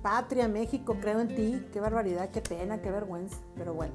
Patria, 0.00 0.48
México, 0.48 0.96
creo 1.02 1.20
en 1.20 1.28
ti, 1.28 1.66
qué 1.70 1.80
barbaridad, 1.80 2.30
qué 2.30 2.40
pena, 2.40 2.80
qué 2.80 2.90
vergüenza, 2.90 3.36
pero 3.56 3.74
bueno. 3.74 3.92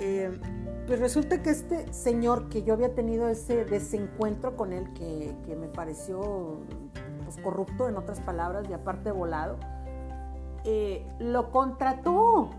Eh, 0.00 0.38
pues 0.86 1.00
resulta 1.00 1.42
que 1.42 1.48
este 1.48 1.90
señor 1.94 2.50
que 2.50 2.62
yo 2.62 2.74
había 2.74 2.94
tenido 2.94 3.28
ese 3.28 3.64
desencuentro 3.64 4.54
con 4.54 4.74
él, 4.74 4.92
que, 4.92 5.34
que 5.46 5.56
me 5.56 5.68
pareció 5.68 6.60
pues, 7.24 7.38
corrupto 7.42 7.88
en 7.88 7.96
otras 7.96 8.20
palabras 8.20 8.68
y 8.68 8.74
aparte 8.74 9.10
volado, 9.10 9.56
eh, 10.64 11.06
lo 11.18 11.50
contrató. 11.50 12.50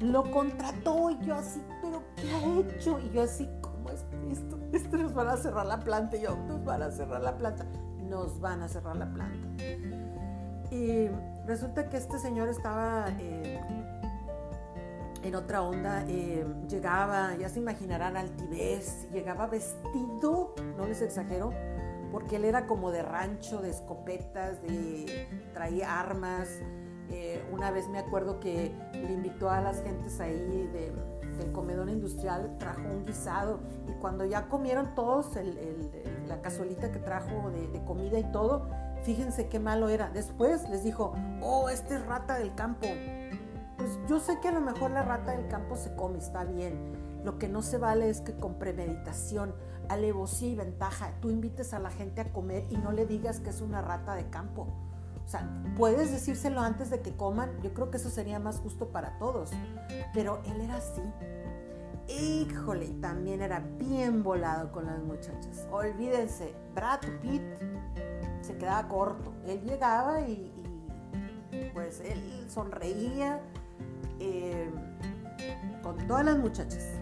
Lo 0.00 0.30
contrató 0.30 1.10
y 1.10 1.18
yo 1.24 1.36
así, 1.36 1.62
pero 1.80 2.02
¿qué 2.16 2.30
ha 2.30 2.60
hecho? 2.60 2.98
Y 3.00 3.10
yo 3.10 3.22
así, 3.22 3.48
¿cómo 3.62 3.88
es 3.88 4.04
esto? 4.30 4.58
Esto 4.72 4.98
nos 4.98 5.14
van 5.14 5.28
a 5.28 5.36
cerrar 5.38 5.64
la 5.64 5.80
planta. 5.80 6.16
Y 6.16 6.22
yo, 6.22 6.36
nos 6.36 6.62
van 6.64 6.82
a 6.82 6.90
cerrar 6.90 7.22
la 7.22 7.36
planta. 7.36 7.64
Nos 8.08 8.38
van 8.38 8.62
a 8.62 8.68
cerrar 8.68 8.96
la 8.96 9.10
planta. 9.10 9.64
Y 10.70 11.08
resulta 11.46 11.88
que 11.88 11.96
este 11.96 12.18
señor 12.18 12.48
estaba 12.48 13.06
eh, 13.18 13.58
en 15.22 15.34
otra 15.34 15.62
onda. 15.62 16.04
Eh, 16.08 16.46
llegaba, 16.68 17.34
ya 17.36 17.48
se 17.48 17.58
imaginarán, 17.60 18.16
altivez. 18.16 19.08
Llegaba 19.12 19.46
vestido, 19.46 20.54
no 20.76 20.86
les 20.86 21.00
exagero, 21.00 21.52
porque 22.12 22.36
él 22.36 22.44
era 22.44 22.66
como 22.66 22.90
de 22.90 23.02
rancho, 23.02 23.62
de 23.62 23.70
escopetas, 23.70 24.60
de 24.62 25.26
traía 25.54 25.98
armas. 25.98 26.48
Eh, 27.10 27.44
una 27.52 27.70
vez 27.70 27.88
me 27.88 27.98
acuerdo 27.98 28.40
que 28.40 28.74
le 28.92 29.12
invitó 29.12 29.50
a 29.50 29.60
las 29.60 29.82
gentes 29.82 30.20
ahí 30.20 30.68
del 30.72 31.52
comedor 31.52 31.88
industrial, 31.88 32.56
trajo 32.58 32.82
un 32.82 33.04
guisado 33.04 33.60
y 33.88 33.92
cuando 34.00 34.24
ya 34.24 34.48
comieron 34.48 34.94
todos 34.94 35.30
la 36.26 36.40
cazuelita 36.40 36.90
que 36.90 36.98
trajo 36.98 37.50
de, 37.50 37.82
comida 37.84 38.18
y 38.18 38.24
todo, 38.32 38.68
fíjense 39.04 39.48
qué 39.48 39.60
malo 39.60 39.88
era. 39.88 40.10
Después 40.10 40.68
les 40.68 40.82
dijo, 40.82 41.12
oh, 41.42 41.68
este 41.68 41.94
es 41.94 42.06
rata 42.06 42.38
del 42.38 42.54
campo. 42.54 42.86
Pues 43.76 43.98
yo 44.08 44.18
sé 44.18 44.40
que 44.40 44.48
a 44.48 44.52
lo 44.52 44.60
mejor 44.60 44.90
la 44.90 45.02
rata 45.02 45.32
del 45.32 45.46
campo 45.48 45.76
se 45.76 45.94
come, 45.94 46.18
está 46.18 46.44
bien. 46.44 47.22
Lo 47.24 47.38
que 47.38 47.48
no 47.48 47.62
se 47.62 47.78
vale 47.78 48.08
es 48.08 48.20
que 48.20 48.34
con 48.34 48.54
premeditación, 48.54 49.54
alevosía 49.88 50.48
y 50.48 50.54
ventaja, 50.56 51.12
tú 51.20 51.30
invites 51.30 51.74
a 51.74 51.78
la 51.78 51.90
gente 51.90 52.20
a 52.22 52.32
comer 52.32 52.64
y 52.70 52.78
no 52.78 52.90
le 52.92 53.06
digas 53.06 53.40
que 53.40 53.50
es 53.50 53.60
una 53.60 53.82
rata 53.82 54.14
de 54.14 54.28
campo 54.30 54.66
o 55.26 55.28
sea, 55.28 55.48
puedes 55.76 56.12
decírselo 56.12 56.60
antes 56.60 56.88
de 56.88 57.00
que 57.00 57.16
coman, 57.16 57.50
yo 57.60 57.74
creo 57.74 57.90
que 57.90 57.96
eso 57.96 58.10
sería 58.10 58.38
más 58.38 58.58
justo 58.58 58.90
para 58.90 59.18
todos. 59.18 59.50
Pero 60.14 60.40
él 60.46 60.60
era 60.60 60.76
así. 60.76 61.02
Híjole, 62.08 62.86
también 63.00 63.42
era 63.42 63.58
bien 63.58 64.22
volado 64.22 64.70
con 64.70 64.86
las 64.86 65.00
muchachas. 65.00 65.66
Olvídense, 65.72 66.54
Brad 66.76 67.00
Pitt 67.20 67.42
se 68.40 68.56
quedaba 68.56 68.86
corto. 68.86 69.34
Él 69.44 69.62
llegaba 69.62 70.20
y, 70.20 70.52
pues 71.74 72.00
él 72.00 72.46
sonreía 72.48 73.40
eh, 74.20 74.70
con 75.82 76.06
todas 76.06 76.24
las 76.24 76.38
muchachas. 76.38 76.95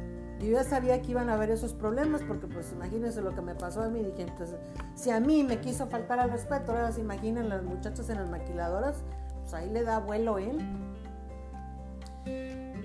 Yo 0.44 0.52
ya 0.52 0.64
sabía 0.64 1.00
que 1.00 1.10
iban 1.10 1.30
a 1.30 1.34
haber 1.34 1.50
esos 1.50 1.72
problemas 1.72 2.22
porque 2.22 2.46
pues 2.46 2.72
imagínense 2.72 3.22
lo 3.22 3.34
que 3.34 3.40
me 3.40 3.54
pasó 3.54 3.82
a 3.82 3.88
mí. 3.88 4.02
Dije, 4.02 4.22
entonces, 4.22 4.56
si 4.94 5.10
a 5.10 5.20
mí 5.20 5.42
me 5.42 5.60
quiso 5.60 5.86
faltar 5.86 6.20
al 6.20 6.30
respeto, 6.30 6.72
ahora 6.72 6.92
se 6.92 7.00
imaginen 7.00 7.48
las 7.48 7.62
muchachas 7.62 8.08
en 8.10 8.18
las 8.18 8.28
maquiladoras, 8.28 9.02
pues 9.40 9.54
ahí 9.54 9.70
le 9.70 9.82
da 9.82 9.98
vuelo 9.98 10.38
él. 10.38 10.58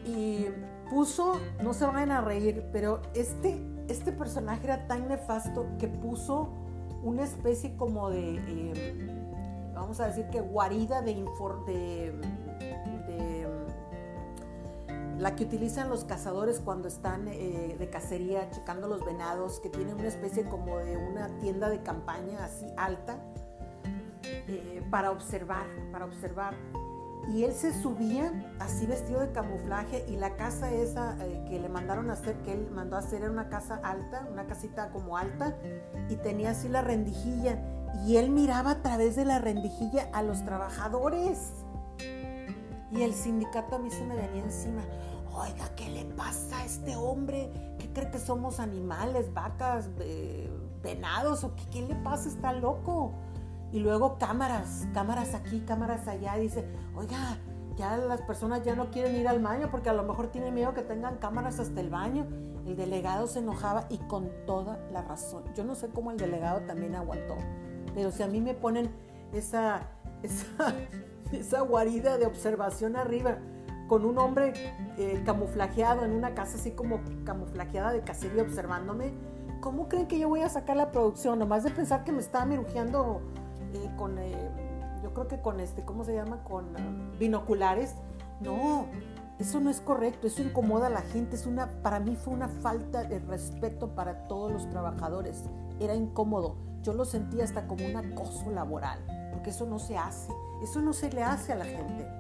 Y 0.06 0.48
puso, 0.90 1.40
no 1.62 1.74
se 1.74 1.86
van 1.86 2.12
a 2.12 2.22
reír, 2.22 2.66
pero 2.72 3.02
este, 3.14 3.60
este 3.88 4.12
personaje 4.12 4.66
era 4.66 4.88
tan 4.88 5.08
nefasto 5.08 5.66
que 5.78 5.88
puso 5.88 6.50
una 7.04 7.24
especie 7.24 7.76
como 7.78 8.10
de, 8.10 8.36
eh, 8.48 9.72
vamos 9.74 10.00
a 10.00 10.08
decir 10.08 10.26
que 10.30 10.42
guarida 10.42 11.02
de, 11.02 11.14
de 11.14 12.22
la 15.20 15.36
que 15.36 15.44
utilizan 15.44 15.90
los 15.90 16.06
cazadores 16.06 16.62
cuando 16.62 16.88
están 16.88 17.28
eh, 17.28 17.76
de 17.78 17.90
cacería 17.90 18.50
checando 18.52 18.88
los 18.88 19.06
venados, 19.06 19.60
que 19.60 19.70
tienen 19.70 19.96
una 19.96 20.08
especie 20.08 20.46
como 20.46 20.78
de 20.78 20.96
una 20.96 21.28
tienda 21.40 21.70
de 21.70 21.84
campaña 21.84 22.46
así 22.46 22.66
alta 22.78 23.20
eh, 24.24 24.82
para 24.90 25.12
observar, 25.12 25.68
para 25.92 26.06
observar. 26.06 26.56
Y 27.28 27.44
él 27.44 27.52
se 27.52 27.74
subía 27.74 28.32
así 28.60 28.86
vestido 28.86 29.20
de 29.20 29.32
camuflaje 29.34 30.06
y 30.08 30.16
la 30.16 30.38
casa 30.38 30.72
esa 30.72 31.18
eh, 31.20 31.44
que 31.50 31.60
le 31.60 31.68
mandaron 31.68 32.10
a 32.10 32.14
hacer, 32.14 32.38
que 32.44 32.54
él 32.54 32.70
mandó 32.72 32.96
a 32.96 33.00
hacer 33.00 33.22
era 33.22 33.32
una 33.32 33.50
casa 33.50 33.82
alta, 33.84 34.26
una 34.32 34.48
casita 34.48 34.90
como 34.90 35.18
alta 35.18 35.58
y 36.08 36.16
tenía 36.16 36.52
así 36.52 36.70
la 36.70 36.82
rendijilla 36.82 37.60
y 38.06 38.16
él 38.16 38.30
miraba 38.30 38.72
a 38.72 38.82
través 38.82 39.18
de 39.18 39.26
la 39.26 39.40
rendijilla 39.40 40.08
a 40.14 40.24
los 40.24 40.46
trabajadores. 40.46 41.52
Y 42.92 43.04
el 43.04 43.14
sindicato 43.14 43.76
a 43.76 43.80
mí 43.80 43.92
se 43.92 44.04
me 44.04 44.16
venía 44.16 44.44
encima 44.44 44.82
oiga, 45.40 45.74
¿qué 45.76 45.90
le 45.90 46.06
pasa 46.06 46.60
a 46.60 46.66
este 46.66 46.96
hombre? 46.96 47.50
¿Qué 47.80 47.92
cree 47.94 48.12
que 48.12 48.20
somos 48.20 48.60
animales, 48.60 49.34
vacas, 49.34 49.90
venados? 50.84 51.44
¿O 51.44 51.54
qué, 51.72 51.82
le 51.82 51.96
pasa? 51.96 52.30
Está 52.30 52.54
loco. 52.54 53.14
Y 53.72 53.80
luego 53.80 54.18
cámaras, 54.18 54.88
cámaras 54.94 55.34
aquí, 55.36 55.62
cámaras 55.62 56.08
allá. 56.08 56.36
dice, 56.36 56.66
oiga, 56.96 57.38
ya 57.78 57.98
las 57.98 58.22
personas 58.22 58.64
ya 58.64 58.76
no 58.76 58.90
quieren 58.92 59.16
ir 59.16 59.28
al 59.28 59.42
baño 59.42 59.70
porque 59.72 59.90
a 59.90 59.94
lo 59.94 60.04
mejor 60.04 60.28
tienen 60.28 60.54
miedo 60.54 60.74
que 60.74 60.82
tengan 60.82 61.18
cámaras 61.18 61.60
hasta 61.60 61.80
el 61.80 61.90
baño. 61.90 62.28
El 62.66 62.76
delegado 62.76 63.28
se 63.28 63.40
enojaba 63.40 63.86
y 63.90 63.98
con 63.98 64.30
toda 64.46 64.80
la 64.92 65.02
razón. 65.02 65.44
Yo 65.56 65.64
no 65.64 65.76
sé 65.76 65.90
cómo 65.90 66.12
el 66.12 66.18
delegado 66.18 66.62
también 66.62 66.96
aguantó, 66.96 67.36
pero 67.96 68.12
si 68.12 68.22
a 68.22 68.28
mí 68.28 68.42
me 68.42 68.54
ponen 68.54 68.92
esa, 69.34 69.88
esa, 70.24 70.76
esa 71.32 71.62
guarida 71.62 72.18
de 72.18 72.26
observación 72.26 72.96
arriba, 72.96 73.38
con 73.90 74.06
un 74.06 74.18
hombre 74.20 74.54
eh, 74.98 75.22
camuflajeado 75.26 76.06
en 76.06 76.12
una 76.12 76.34
casa 76.34 76.58
así 76.58 76.72
como 76.72 77.02
camuflajeada 77.26 77.92
de 77.92 78.02
cacería 78.02 78.44
observándome, 78.44 79.12
¿cómo 79.60 79.90
creen 79.90 80.08
que 80.08 80.18
yo 80.18 80.30
voy 80.30 80.42
a 80.42 80.50
sacar 80.50 80.78
la 80.78 80.92
producción? 80.92 81.40
Nomás 81.40 81.64
de 81.66 81.72
pensar 81.72 82.06
que 82.06 82.14
me 82.14 82.20
está 82.20 82.46
mirujeando 82.46 83.22
eh, 83.74 83.90
con, 83.98 84.18
eh, 84.20 84.50
yo 85.04 85.14
creo 85.14 85.28
que 85.28 85.42
con 85.42 85.60
este, 85.60 85.84
¿cómo 85.84 86.06
se 86.06 86.14
llama? 86.14 86.44
Con 86.44 86.68
binoculares. 87.20 87.96
No, 88.40 88.86
eso 89.40 89.60
no 89.60 89.70
es 89.70 89.82
correcto, 89.82 90.28
eso 90.28 90.42
incomoda 90.42 90.88
a 90.88 90.90
la 90.90 91.02
gente, 91.02 91.36
es 91.36 91.46
una, 91.46 91.68
para 91.82 92.00
mí 92.00 92.16
fue 92.16 92.34
una 92.34 92.48
falta 92.48 93.04
de 93.04 93.20
respeto 93.20 93.96
para 93.96 94.28
todos 94.28 94.52
los 94.52 94.70
trabajadores, 94.70 95.44
era 95.80 95.96
incómodo, 95.96 96.56
yo 96.84 96.94
lo 96.94 97.04
sentía 97.04 97.44
hasta 97.44 97.68
como 97.68 97.86
un 97.86 97.96
acoso 97.96 98.52
laboral, 98.52 99.00
porque 99.32 99.50
eso 99.50 99.66
no 99.66 99.80
se 99.80 99.98
hace, 99.98 100.32
eso 100.62 100.82
no 100.82 100.94
se 100.94 101.12
le 101.12 101.24
hace 101.24 101.52
a 101.54 101.56
la 101.56 101.66
gente. 101.66 102.19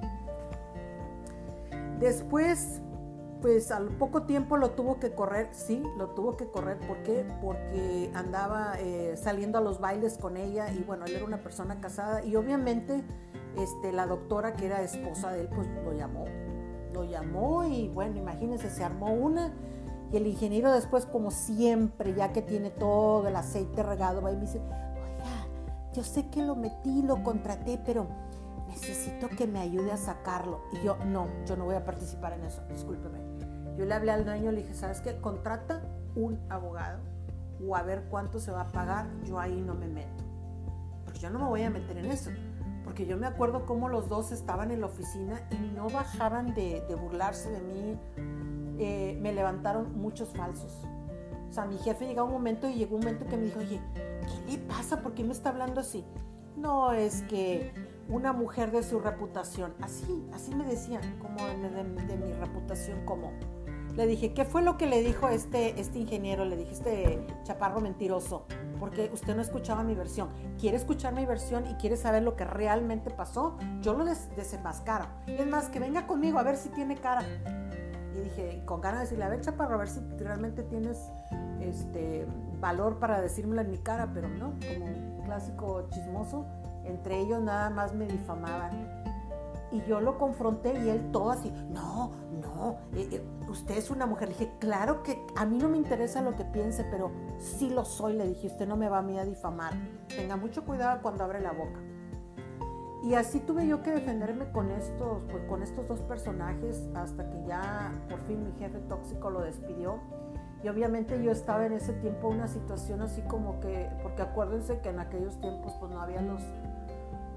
Después, 1.99 2.81
pues 3.41 3.71
al 3.71 3.89
poco 3.89 4.23
tiempo 4.23 4.57
lo 4.57 4.71
tuvo 4.71 4.99
que 4.99 5.13
correr, 5.13 5.49
sí, 5.51 5.83
lo 5.97 6.09
tuvo 6.09 6.37
que 6.37 6.49
correr. 6.49 6.79
¿Por 6.87 7.03
qué? 7.03 7.25
Porque 7.41 8.11
andaba 8.13 8.73
eh, 8.79 9.15
saliendo 9.17 9.57
a 9.57 9.61
los 9.61 9.79
bailes 9.79 10.17
con 10.17 10.37
ella 10.37 10.71
y 10.71 10.83
bueno, 10.83 11.05
él 11.05 11.15
era 11.15 11.25
una 11.25 11.41
persona 11.41 11.79
casada 11.81 12.23
y 12.23 12.35
obviamente 12.35 13.03
este, 13.57 13.91
la 13.91 14.05
doctora 14.05 14.53
que 14.53 14.65
era 14.65 14.81
esposa 14.81 15.31
de 15.31 15.41
él, 15.41 15.49
pues 15.53 15.67
lo 15.83 15.93
llamó. 15.93 16.25
lo 16.93 17.03
llamó 17.03 17.65
y 17.65 17.89
bueno, 17.89 18.17
imagínense, 18.17 18.69
se 18.69 18.83
armó 18.83 19.13
una 19.13 19.53
y 20.11 20.17
el 20.17 20.25
ingeniero 20.25 20.71
después, 20.71 21.05
como 21.05 21.29
siempre, 21.31 22.13
ya 22.15 22.33
que 22.33 22.41
tiene 22.41 22.71
todo 22.71 23.27
el 23.27 23.35
aceite 23.35 23.83
regado, 23.83 24.21
va 24.21 24.31
y 24.31 24.35
me 24.35 24.41
dice, 24.41 24.59
oiga, 24.59 25.47
yo 25.93 26.03
sé 26.03 26.29
que 26.29 26.41
lo 26.41 26.55
metí, 26.55 27.03
lo 27.03 27.23
contraté, 27.23 27.79
pero 27.85 28.07
necesito 28.69 29.27
que 29.29 29.47
me 29.47 29.59
ayude 29.59 29.91
a 29.91 29.97
sacarlo. 29.97 30.61
Y 30.71 30.85
yo, 30.85 30.97
no, 31.05 31.27
yo 31.45 31.57
no 31.57 31.65
voy 31.65 31.75
a 31.75 31.83
participar 31.83 32.33
en 32.33 32.45
eso, 32.45 32.61
discúlpeme. 32.69 33.19
Yo 33.77 33.85
le 33.85 33.93
hablé 33.93 34.11
al 34.11 34.25
dueño, 34.25 34.51
le 34.51 34.61
dije, 34.61 34.73
¿sabes 34.73 35.01
qué? 35.01 35.19
Contrata 35.19 35.81
un 36.15 36.39
abogado 36.49 36.99
o 37.65 37.75
a 37.75 37.83
ver 37.83 38.05
cuánto 38.09 38.39
se 38.39 38.51
va 38.51 38.61
a 38.61 38.67
pagar, 38.71 39.07
yo 39.25 39.39
ahí 39.39 39.61
no 39.61 39.73
me 39.73 39.87
meto. 39.87 40.23
Porque 41.03 41.19
yo 41.19 41.29
no 41.29 41.39
me 41.39 41.45
voy 41.45 41.63
a 41.63 41.69
meter 41.69 41.97
en 41.97 42.05
eso. 42.05 42.29
Porque 42.83 43.05
yo 43.05 43.17
me 43.17 43.27
acuerdo 43.27 43.65
cómo 43.65 43.89
los 43.89 44.09
dos 44.09 44.31
estaban 44.31 44.71
en 44.71 44.81
la 44.81 44.87
oficina 44.87 45.41
y 45.51 45.75
no 45.75 45.89
bajaban 45.89 46.53
de, 46.53 46.83
de 46.87 46.95
burlarse 46.95 47.49
de 47.49 47.61
mí, 47.61 47.99
eh, 48.79 49.17
me 49.21 49.33
levantaron 49.33 49.97
muchos 49.97 50.29
falsos. 50.29 50.71
O 51.49 51.53
sea, 51.53 51.65
mi 51.65 51.77
jefe 51.77 52.07
llegó 52.07 52.25
un 52.25 52.31
momento 52.31 52.69
y 52.69 52.75
llegó 52.75 52.95
un 52.95 53.01
momento 53.01 53.25
que 53.27 53.37
me 53.37 53.45
dijo, 53.45 53.59
oye, 53.59 53.81
¿qué 53.95 54.51
le 54.51 54.57
pasa? 54.59 55.01
¿Por 55.01 55.13
qué 55.13 55.23
me 55.23 55.33
está 55.33 55.49
hablando 55.49 55.81
así? 55.81 56.05
No, 56.55 56.93
es 56.93 57.23
que 57.23 57.73
una 58.09 58.33
mujer 58.33 58.71
de 58.71 58.83
su 58.83 58.99
reputación, 58.99 59.73
así, 59.81 60.27
así 60.33 60.53
me 60.55 60.65
decían, 60.65 61.01
como 61.19 61.45
de, 61.45 62.17
mi 62.17 62.33
reputación, 62.33 63.05
como. 63.05 63.31
Le 63.95 64.07
dije, 64.07 64.33
¿qué 64.33 64.45
fue 64.45 64.61
lo 64.61 64.77
que 64.77 64.85
le 64.85 65.01
dijo 65.01 65.29
este, 65.29 65.79
este 65.79 65.99
ingeniero? 65.99 66.45
Le 66.45 66.55
dije, 66.55 66.71
este 66.71 67.25
chaparro 67.43 67.81
mentiroso, 67.81 68.45
porque 68.79 69.09
usted 69.13 69.35
no 69.35 69.41
escuchaba 69.41 69.83
mi 69.83 69.93
versión. 69.93 70.29
¿Quiere 70.59 70.77
escuchar 70.77 71.13
mi 71.13 71.25
versión 71.25 71.67
y 71.67 71.73
quiere 71.75 71.97
saber 71.97 72.23
lo 72.23 72.35
que 72.35 72.45
realmente 72.45 73.09
pasó? 73.09 73.57
Yo 73.81 73.93
lo 73.93 74.05
des 74.05 74.33
desenmascaro. 74.35 75.05
Es 75.27 75.45
más, 75.47 75.69
que 75.69 75.79
venga 75.79 76.07
conmigo 76.07 76.39
a 76.39 76.43
ver 76.43 76.55
si 76.55 76.69
tiene 76.69 76.95
cara 76.95 77.23
y 78.15 78.21
dije, 78.21 78.61
con 78.65 78.81
ganas 78.81 78.99
de 78.99 79.05
decirle, 79.05 79.25
a 79.25 79.29
ver, 79.29 79.41
chaparro, 79.41 79.75
a 79.75 79.77
ver 79.79 79.89
si 79.89 79.99
realmente 80.17 80.63
tienes 80.63 81.11
este, 81.59 82.25
valor 82.59 82.99
para 82.99 83.21
decírmelo 83.21 83.61
en 83.61 83.71
mi 83.71 83.77
cara, 83.77 84.11
pero 84.13 84.27
no, 84.27 84.53
como 84.59 84.85
un 84.85 85.21
clásico 85.25 85.87
chismoso, 85.89 86.45
entre 86.89 87.19
ellos 87.19 87.41
nada 87.41 87.69
más 87.69 87.93
me 87.93 88.05
difamaban. 88.05 88.99
Y 89.71 89.81
yo 89.83 90.01
lo 90.01 90.17
confronté 90.17 90.73
y 90.83 90.89
él 90.89 91.11
todo 91.11 91.29
así, 91.29 91.51
no, 91.69 92.11
no, 92.41 92.77
eh, 92.95 93.07
eh, 93.11 93.23
usted 93.47 93.77
es 93.77 93.91
una 93.91 94.07
mujer. 94.07 94.29
Le 94.29 94.35
dije, 94.35 94.51
claro 94.59 95.03
que 95.03 95.25
a 95.35 95.45
mí 95.45 95.59
no 95.59 95.69
me 95.69 95.77
interesa 95.77 96.21
lo 96.21 96.35
que 96.35 96.43
piense, 96.43 96.83
pero 96.89 97.11
sí 97.37 97.69
lo 97.69 97.85
soy. 97.85 98.13
Le 98.13 98.27
dije, 98.27 98.47
usted 98.47 98.67
no 98.67 98.77
me 98.77 98.89
va 98.89 98.99
a 98.99 99.03
mí 99.03 99.19
a 99.19 99.25
difamar. 99.25 99.73
Tenga 100.07 100.37
mucho 100.37 100.65
cuidado 100.65 101.01
cuando 101.03 101.23
abre 101.23 101.39
la 101.39 101.51
boca. 101.51 101.79
Y 103.01 103.13
así 103.13 103.39
tuve 103.39 103.65
yo 103.65 103.81
que 103.81 103.91
defenderme 103.91 104.51
con 104.51 104.71
estos, 104.71 105.23
pues, 105.31 105.43
con 105.45 105.63
estos 105.63 105.87
dos 105.87 106.01
personajes 106.01 106.89
hasta 106.95 107.29
que 107.29 107.45
ya 107.45 107.93
por 108.09 108.19
fin 108.21 108.43
mi 108.43 108.51
jefe 108.59 108.79
tóxico 108.79 109.29
lo 109.29 109.41
despidió. 109.41 109.99
Y 110.61 110.67
obviamente 110.67 111.23
yo 111.23 111.31
estaba 111.31 111.65
en 111.65 111.73
ese 111.73 111.93
tiempo 111.93 112.29
en 112.29 112.39
una 112.39 112.47
situación 112.49 113.01
así 113.01 113.21
como 113.21 113.61
que, 113.61 113.89
porque 114.03 114.21
acuérdense 114.21 114.79
que 114.79 114.89
en 114.89 114.99
aquellos 114.99 115.39
tiempos 115.39 115.73
pues 115.79 115.89
no 115.91 116.01
había 116.01 116.21
los, 116.21 116.41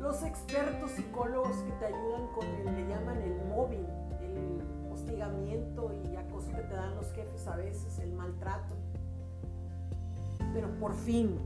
los 0.02 0.22
expertos 0.24 0.90
psicólogos 0.90 1.56
que 1.58 1.72
te 1.72 1.86
ayudan 1.86 2.26
con 2.34 2.44
el, 2.44 2.74
le 2.74 2.88
llaman 2.88 3.22
el 3.22 3.36
mobbing, 3.48 3.86
el 4.20 4.92
hostigamiento 4.92 5.92
y 6.04 6.10
ya 6.10 6.26
cosas 6.28 6.54
que 6.56 6.62
te 6.62 6.74
dan 6.74 6.94
los 6.96 7.10
jefes 7.12 7.46
a 7.46 7.56
veces, 7.56 7.98
el 8.00 8.12
maltrato. 8.12 8.74
Pero 10.52 10.68
por 10.78 10.94
fin, 10.94 11.38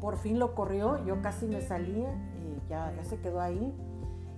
por 0.00 0.16
fin 0.16 0.38
lo 0.38 0.54
corrió, 0.54 1.04
yo 1.04 1.20
casi 1.22 1.46
me 1.46 1.60
salía 1.60 2.12
ya, 2.68 2.92
se 3.04 3.18
quedó 3.18 3.40
ahí. 3.40 3.72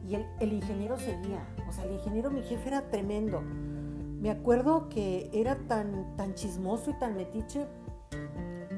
Y 0.08 0.14
el, 0.14 0.52
ingeniero 0.52 0.96
seguía, 0.96 1.44
o 1.68 1.72
sea, 1.72 1.84
el 1.84 1.92
ingeniero, 1.92 2.30
mi 2.30 2.42
jefe 2.42 2.68
era 2.68 2.82
tremendo. 2.90 3.40
Me 3.40 4.30
acuerdo 4.30 4.88
que 4.88 5.30
era 5.32 5.56
tan, 5.66 6.16
tan 6.16 6.34
chismoso 6.34 6.90
y 6.90 6.94
tan 6.94 7.16
metiche 7.16 7.66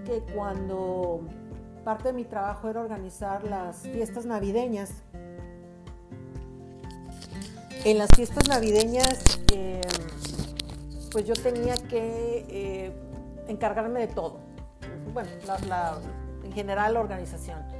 que 0.07 0.23
cuando 0.35 1.21
parte 1.89 2.09
de 2.09 2.13
mi 2.13 2.27
trabajo 2.27 2.69
era 2.69 2.81
organizar 2.81 3.45
las 3.45 3.79
fiestas 3.79 4.27
navideñas, 4.27 4.91
en 7.83 7.97
las 7.97 8.11
fiestas 8.15 8.47
navideñas, 8.47 9.41
em, 9.55 9.81
pues 11.11 11.25
yo 11.25 11.33
tenía 11.33 11.77
que 11.77 12.45
eh, 12.51 12.93
encargarme 13.47 14.01
de 14.01 14.09
todo. 14.09 14.39
Bueno, 15.15 15.31
en 16.45 16.53
general 16.53 16.93
la 16.93 17.01
organización. 17.01 17.78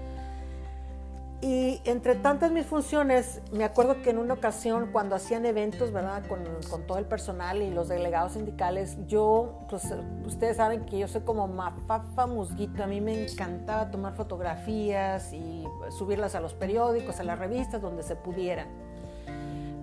Y 1.41 1.81
entre 1.85 2.17
tantas 2.17 2.51
mis 2.51 2.67
funciones, 2.67 3.41
me 3.53 3.63
acuerdo 3.63 4.03
que 4.03 4.11
en 4.11 4.19
una 4.19 4.35
ocasión 4.35 4.91
cuando 4.91 5.15
hacían 5.15 5.47
eventos, 5.47 5.93
¿verdad? 5.93 6.27
Con, 6.27 6.41
con, 6.69 6.85
todo 6.85 6.99
el 6.99 7.05
personal 7.05 7.63
y 7.63 7.71
los 7.71 7.87
delegados 7.87 8.33
sindicales, 8.33 8.97
yo, 9.07 9.61
pues 9.71 9.85
ustedes 10.27 10.57
saben 10.57 10.85
que 10.85 10.99
yo 10.99 11.07
soy 11.07 11.21
como 11.21 11.47
mafafa 11.47 12.27
musguito, 12.27 12.83
a 12.83 12.89
mí 12.89 13.01
me 13.01 13.25
encantaba 13.25 13.89
tomar 13.93 14.17
fotografías 14.17 15.33
y 15.33 15.65
subirlas 15.97 16.35
a 16.35 16.41
los 16.41 16.55
periódicos, 16.55 17.21
a 17.21 17.23
las 17.23 17.39
revistas, 17.39 17.81
donde 17.81 18.03
se 18.03 18.17
pudiera. 18.17 18.67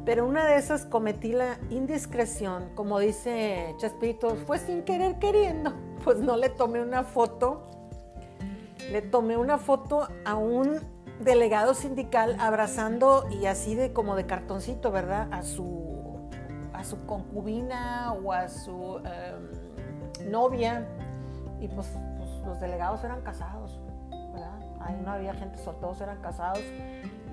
Pero 0.04 0.28
una 0.28 0.46
de 0.46 0.58
esas 0.58 0.86
cometí 0.86 1.32
la 1.32 1.58
indiscreción, 1.70 2.70
como 2.76 3.00
dice 3.00 3.74
Chaspito, 3.78 4.36
fue 4.36 4.60
sin 4.60 4.84
querer 4.84 5.20
queriendo, 5.20 5.74
pues 6.04 6.18
no 6.18 6.36
le 6.36 6.50
tomé 6.50 6.82
una 6.82 7.04
foto, 7.04 7.64
le 8.92 9.02
tomé 9.02 9.38
una 9.38 9.58
foto 9.58 10.06
a 10.26 10.36
un 10.36 10.95
delegado 11.20 11.74
sindical 11.74 12.36
abrazando 12.40 13.26
y 13.30 13.46
así 13.46 13.76
de 13.76 13.94
como 13.94 14.16
de 14.16 14.26
cartoncito, 14.26 14.92
¿verdad? 14.92 15.28
A 15.32 15.44
su, 15.44 16.30
a 16.74 16.84
su 16.84 17.06
concubina 17.06 18.14
o 18.14 18.34
a 18.34 18.48
su 18.50 19.00
em, 19.00 20.32
novia. 20.32 20.88
Y 21.60 21.68
pues, 21.68 21.88
pues, 22.18 22.30
los 22.46 22.60
delegados 22.60 23.04
eran 23.04 23.22
casados, 23.22 23.80
¿verdad? 24.34 24.60
Ahí 24.82 25.00
no 25.04 25.12
había 25.12 25.34
gente 25.34 25.58
soltera, 25.58 25.82
todos 25.82 26.02
eran 26.02 26.22
casados. 26.22 26.64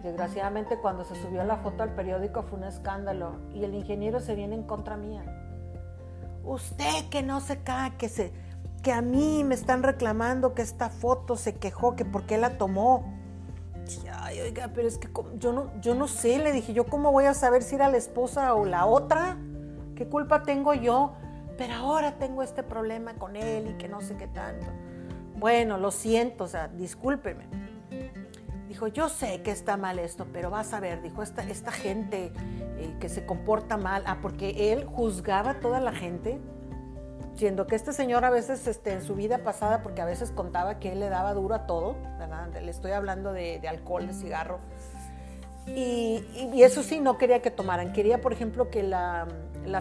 Desgraciadamente 0.03 0.79
cuando 0.79 1.05
se 1.05 1.15
subió 1.15 1.45
la 1.45 1.59
foto 1.59 1.85
al 1.85 1.91
periódico 1.95 2.43
fue 2.43 2.59
un 2.59 2.65
escándalo 2.65 3.37
y 3.55 3.63
el 3.63 3.75
ingeniero 3.75 4.19
se 4.21 4.35
viene 4.35 4.57
en 4.57 4.65
contra 4.65 4.97
mía. 4.97 5.23
Usted 6.45 7.09
que 7.09 7.23
no 7.23 7.41
se 7.41 7.63
cae, 7.63 7.97
que 7.97 8.09
se 8.09 8.33
que 8.83 8.93
a 8.93 9.01
mí 9.01 9.45
me 9.45 9.55
están 9.55 9.85
reclamando 9.85 10.55
que 10.55 10.63
esta 10.63 10.91
foto 10.91 11.37
se 11.37 11.55
quejó, 11.55 11.95
que 11.95 12.05
por 12.05 12.27
qué 12.27 12.37
la 12.37 12.59
tomó 12.59 13.22
Ay, 14.33 14.41
oiga, 14.41 14.71
pero 14.75 14.89
es 14.89 14.97
que 14.97 15.11
yo 15.39 15.53
no, 15.53 15.71
yo 15.83 15.95
no 15.95 16.09
sé, 16.09 16.39
le 16.39 16.53
dije, 16.53 16.73
yo 16.73 16.87
cómo 16.87 17.13
voy 17.13 17.27
a 17.27 17.35
saber 17.35 17.63
si 17.63 17.75
era 17.75 17.91
la 17.91 17.99
esposa 17.99 18.55
o 18.55 18.65
la 18.65 18.87
otra, 18.87 19.37
qué 19.95 20.07
culpa 20.07 20.43
tengo 20.43 20.73
yo, 20.73 21.13
pero 21.59 21.75
ahora 21.75 22.17
tengo 22.19 22.43
este 22.43 22.63
problema 22.63 23.13
con 23.17 23.37
él 23.37 23.73
y 23.73 23.75
que 23.75 23.89
no 23.89 24.01
sé 24.01 24.17
qué 24.17 24.29
tanto. 24.29 24.65
Bueno, 25.37 25.77
lo 25.77 25.91
siento, 25.91 26.45
o 26.45 26.49
sea, 26.49 26.69
discúlpeme. 26.69 27.45
Dijo, 28.69 28.87
yo 28.87 29.11
sé 29.11 29.43
que 29.43 29.51
está 29.51 29.77
mal 29.77 29.99
esto, 29.99 30.27
pero 30.33 30.49
vas 30.49 30.73
a 30.73 30.81
ver, 30.81 31.03
dijo, 31.03 31.23
esta, 31.23 31.43
esta 31.43 31.71
gente 31.71 32.33
eh, 32.79 32.97
que 33.01 33.11
se 33.11 33.27
comporta 33.27 33.77
mal, 33.77 34.03
ah, 34.07 34.17
porque 34.23 34.73
él 34.73 34.87
juzgaba 34.87 35.51
a 35.51 35.61
toda 35.61 35.79
la 35.79 35.93
gente, 35.93 36.41
siendo 37.37 37.67
que 37.67 37.77
este 37.77 37.93
señor 37.93 38.25
a 38.25 38.31
veces 38.31 38.67
este, 38.67 38.93
en 38.93 39.03
su 39.03 39.15
vida 39.15 39.39
pasada, 39.39 39.83
porque 39.83 40.01
a 40.01 40.05
veces 40.05 40.31
contaba 40.31 40.79
que 40.79 40.93
él 40.93 41.01
le 41.01 41.09
daba 41.09 41.35
duro 41.35 41.55
a 41.55 41.67
todo, 41.67 41.97
le 42.61 42.71
estoy 42.71 42.93
hablando 42.93 43.33
de, 43.33 43.61
alcohol, 43.69 44.07
de 44.07 44.15
cigarro, 44.15 44.59
y, 45.67 46.25
eso 46.63 46.83
sí, 46.83 47.01
no 47.01 47.19
quería 47.19 47.41
que 47.41 47.51
tomaran, 47.51 47.93
quería, 47.93 48.21
por 48.21 48.33
ejemplo, 48.33 48.71
que 48.71 48.83
la, 48.83 49.29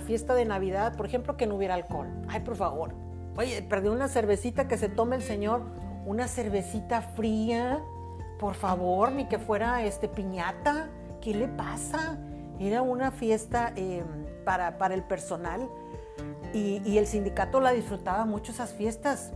fiesta 0.05 0.33
de 0.35 0.45
Navidad, 0.45 0.95
por 0.95 1.05
ejemplo, 1.05 1.37
que 1.37 1.47
no 1.47 1.55
hubiera 1.55 1.73
alcohol. 1.73 2.07
Ay, 2.29 2.41
por 2.41 2.55
favor. 2.55 2.93
Oye, 3.35 3.61
perdí 3.63 3.87
una 3.89 4.07
cervecita 4.07 4.67
que 4.67 4.77
se 4.77 4.89
tome 4.89 5.15
el 5.15 5.23
señor, 5.23 5.63
una 6.05 6.27
cervecita 6.27 7.01
fría, 7.01 7.81
por 8.39 8.53
favor, 8.53 9.11
ni 9.11 9.25
que 9.25 9.39
fuera 9.39 9.83
este 9.83 10.07
piñata. 10.07 10.89
¿Qué 11.19 11.33
le 11.33 11.47
pasa? 11.47 12.17
Era 12.59 12.81
una 12.81 13.11
fiesta 13.11 13.73
em, 13.75 14.05
para, 14.45 14.77
para 14.77 14.93
el 14.93 15.03
personal 15.03 15.67
y, 16.53 16.97
el 16.97 17.07
sindicato 17.07 17.59
la 17.61 17.71
disfrutaba 17.71 18.25
mucho 18.25 18.51
esas 18.51 18.73
fiestas, 18.73 19.31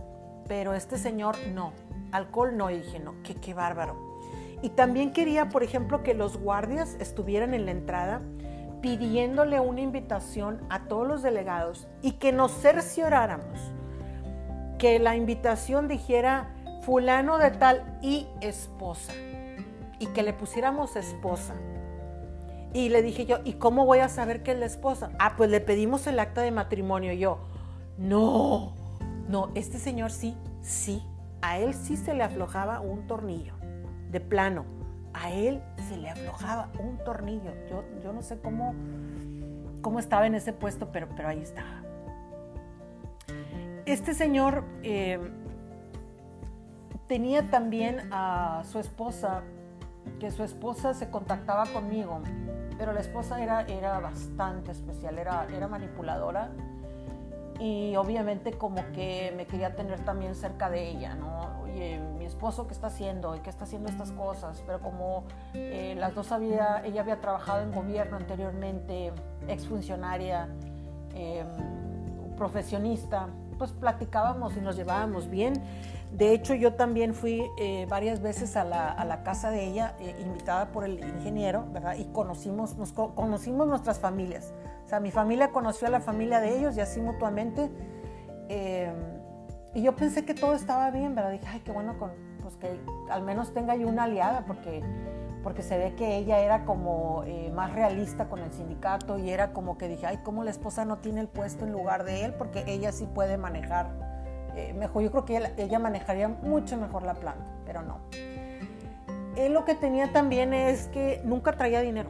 pero 0.48 0.74
este 0.74 0.98
señor 0.98 1.36
no, 1.54 1.72
alcohol 2.12 2.56
no, 2.56 2.68
dije, 2.68 2.98
no, 2.98 3.14
qué, 3.22 3.34
qué 3.34 3.54
bárbaro. 3.54 4.18
Y 4.62 4.70
también 4.70 5.12
quería, 5.12 5.48
por 5.48 5.62
ejemplo, 5.62 6.02
que 6.02 6.14
los 6.14 6.38
guardias 6.38 6.96
estuvieran 7.00 7.54
en 7.54 7.66
la 7.66 7.72
entrada 7.72 8.22
pidiéndole 8.80 9.60
una 9.60 9.80
invitación 9.80 10.60
a 10.70 10.84
todos 10.84 11.06
los 11.06 11.22
delegados 11.22 11.88
y 12.02 12.12
que 12.12 12.32
nos 12.32 12.52
cercioráramos 12.52 13.72
que 14.78 14.98
la 14.98 15.16
invitación 15.16 15.88
dijera 15.88 16.54
fulano 16.82 17.38
de 17.38 17.50
tal 17.50 17.98
y 18.02 18.28
esposa 18.40 19.12
y 19.98 20.06
que 20.08 20.22
le 20.22 20.32
pusiéramos 20.32 20.96
esposa 20.96 21.54
y 22.76 22.90
le 22.90 23.00
dije 23.00 23.24
yo, 23.24 23.38
¿y 23.42 23.54
cómo 23.54 23.86
voy 23.86 24.00
a 24.00 24.10
saber 24.10 24.42
que 24.42 24.52
es 24.52 24.58
la 24.58 24.66
esposa? 24.66 25.10
Ah, 25.18 25.34
pues 25.38 25.48
le 25.48 25.62
pedimos 25.62 26.06
el 26.06 26.18
acta 26.18 26.42
de 26.42 26.50
matrimonio. 26.50 27.10
Y 27.12 27.18
yo, 27.18 27.38
no, 27.96 28.74
no, 29.28 29.50
este 29.54 29.78
señor 29.78 30.10
sí, 30.10 30.36
sí, 30.60 31.02
a 31.40 31.58
él 31.58 31.72
sí 31.72 31.96
se 31.96 32.12
le 32.12 32.22
aflojaba 32.22 32.80
un 32.80 33.06
tornillo, 33.06 33.54
de 34.10 34.20
plano. 34.20 34.66
A 35.14 35.32
él 35.32 35.62
se 35.88 35.96
le 35.96 36.10
aflojaba 36.10 36.68
un 36.78 36.98
tornillo. 36.98 37.50
Yo, 37.70 37.82
yo 38.04 38.12
no 38.12 38.20
sé 38.20 38.38
cómo, 38.40 38.74
cómo 39.80 39.98
estaba 39.98 40.26
en 40.26 40.34
ese 40.34 40.52
puesto, 40.52 40.92
pero, 40.92 41.08
pero 41.16 41.30
ahí 41.30 41.40
estaba. 41.40 41.82
Este 43.86 44.12
señor 44.12 44.64
eh, 44.82 45.18
tenía 47.06 47.50
también 47.50 48.12
a 48.12 48.64
su 48.70 48.78
esposa, 48.78 49.44
que 50.20 50.30
su 50.30 50.44
esposa 50.44 50.92
se 50.92 51.08
contactaba 51.08 51.64
conmigo, 51.66 52.20
pero 52.78 52.92
la 52.92 53.00
esposa 53.00 53.42
era, 53.42 53.62
era 53.62 53.98
bastante 54.00 54.72
especial, 54.72 55.18
era, 55.18 55.46
era 55.54 55.68
manipuladora 55.68 56.50
y 57.58 57.96
obviamente 57.96 58.52
como 58.52 58.82
que 58.92 59.32
me 59.36 59.46
quería 59.46 59.74
tener 59.74 60.00
también 60.04 60.34
cerca 60.34 60.68
de 60.68 60.88
ella, 60.88 61.14
¿no? 61.14 61.62
Oye, 61.62 62.00
mi 62.18 62.24
esposo 62.24 62.66
qué 62.66 62.74
está 62.74 62.88
haciendo 62.88 63.34
y 63.34 63.40
qué 63.40 63.50
está 63.50 63.64
haciendo 63.64 63.88
estas 63.88 64.12
cosas, 64.12 64.62
pero 64.66 64.80
como 64.80 65.24
eh, 65.54 65.94
las 65.98 66.14
dos 66.14 66.32
había, 66.32 66.82
ella 66.84 67.00
había 67.00 67.20
trabajado 67.20 67.62
en 67.62 67.72
gobierno 67.72 68.16
anteriormente, 68.16 69.12
exfuncionaria, 69.48 70.48
eh, 71.14 71.44
profesionista, 72.36 73.28
pues 73.58 73.72
platicábamos 73.72 74.56
y 74.56 74.60
nos 74.60 74.76
llevábamos 74.76 75.30
bien. 75.30 75.54
De 76.12 76.32
hecho, 76.32 76.54
yo 76.54 76.74
también 76.74 77.14
fui 77.14 77.42
eh, 77.58 77.86
varias 77.88 78.20
veces 78.20 78.56
a 78.56 78.64
la, 78.64 79.22
casa 79.24 79.50
de 79.50 79.64
ella, 79.64 79.96
eh, 80.00 80.14
invitada 80.20 80.72
por 80.72 80.84
el 80.84 81.00
ingeniero, 81.04 81.64
¿verdad? 81.72 81.96
Y 81.96 82.04
conocimos, 82.06 82.76
nos 82.76 82.92
conocimos 82.92 83.66
nuestras 83.66 83.98
familias. 83.98 84.54
O 84.84 84.88
sea, 84.88 85.00
mi 85.00 85.10
familia 85.10 85.50
conoció 85.50 85.88
a 85.88 85.90
la 85.90 86.00
familia 86.00 86.40
de 86.40 86.58
ellos 86.58 86.76
y 86.76 86.80
así 86.80 87.00
mutuamente. 87.00 87.70
Eh, 88.48 88.92
y 89.74 89.82
yo 89.82 89.94
pensé 89.96 90.24
que 90.24 90.32
todo 90.32 90.54
estaba 90.54 90.90
bien, 90.90 91.14
¿verdad? 91.14 91.32
Dije, 91.32 91.46
ay, 91.48 91.60
qué 91.60 91.72
bueno 91.72 91.98
con, 91.98 92.12
pues 92.40 92.56
que 92.56 92.80
al 93.10 93.22
menos 93.22 93.52
tenga 93.52 93.74
yo 93.74 93.88
una 93.88 94.04
aliada, 94.04 94.44
porque 94.46 94.82
porque 95.46 95.62
se 95.62 95.78
ve 95.78 95.94
que 95.94 96.16
ella 96.16 96.40
era 96.40 96.64
como 96.64 97.22
eh, 97.24 97.52
más 97.54 97.72
realista 97.72 98.28
con 98.28 98.40
el 98.40 98.50
sindicato 98.50 99.16
y 99.16 99.30
era 99.30 99.52
como 99.52 99.78
que 99.78 99.86
dije, 99.86 100.04
ay, 100.04 100.18
¿cómo 100.24 100.42
la 100.42 100.50
esposa 100.50 100.84
no 100.84 100.98
tiene 100.98 101.20
el 101.20 101.28
puesto 101.28 101.64
en 101.64 101.70
lugar 101.70 102.02
de 102.02 102.24
él? 102.24 102.34
Porque 102.34 102.64
ella 102.66 102.90
sí 102.90 103.06
puede 103.06 103.38
manejar 103.38 104.15
eh, 104.56 104.72
mejor. 104.72 105.02
Yo 105.02 105.10
creo 105.10 105.24
que 105.24 105.52
ella, 105.56 105.78
manejaría 105.78 106.28
mucho 106.28 106.76
mejor 106.76 107.02
la 107.02 107.14
planta, 107.14 107.44
pero 107.64 107.82
no. 107.82 107.98
Él 109.36 109.52
lo 109.52 109.64
que 109.64 109.74
tenía 109.74 110.12
también 110.12 110.54
es 110.54 110.88
que 110.88 111.20
nunca 111.24 111.52
traía 111.52 111.80
dinero. 111.82 112.08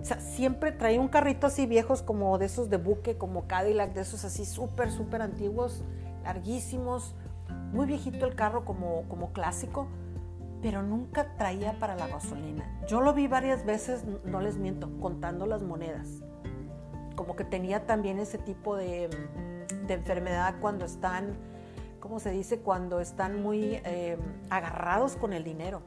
O 0.00 0.04
sea, 0.04 0.20
siempre 0.20 0.72
traía 0.72 1.00
un 1.00 1.08
carrito 1.08 1.46
así 1.46 1.66
viejos 1.66 2.02
como 2.02 2.38
de 2.38 2.46
esos 2.46 2.70
de 2.70 2.76
buque, 2.76 3.18
como 3.18 3.46
Cadillac, 3.46 3.92
de 3.92 4.02
esos 4.02 4.24
así 4.24 4.44
súper, 4.44 4.90
súper 4.90 5.20
antiguos, 5.20 5.84
larguísimos, 6.24 7.14
muy 7.72 7.86
viejito 7.86 8.24
el 8.24 8.34
carro 8.34 8.64
como, 8.64 9.02
como 9.08 9.32
clásico 9.32 9.88
pero 10.62 10.82
nunca 10.82 11.36
traía 11.36 11.78
para 11.78 11.94
la 11.94 12.08
gasolina. 12.08 12.64
Yo 12.88 13.00
lo 13.00 13.14
vi 13.14 13.28
varias 13.28 13.64
veces, 13.64 14.04
no 14.24 14.40
les 14.40 14.56
miento, 14.56 14.90
contando 15.00 15.46
las 15.46 15.62
monedas. 15.62 16.08
Como 17.14 17.36
que 17.36 17.44
tenía 17.44 17.86
también 17.86 18.18
ese 18.18 18.38
tipo 18.38 18.74
de, 18.76 19.08
enfermedad 19.94 20.56
cuando 20.60 20.84
están, 20.84 21.36
¿cómo 22.00 22.20
se 22.20 22.30
dice? 22.30 22.58
Cuando 22.58 23.00
están 23.00 23.42
muy 23.42 23.80
eh, 23.84 24.18
agarrados 24.50 25.16
con 25.16 25.32
el 25.32 25.44
dinero. 25.44 25.82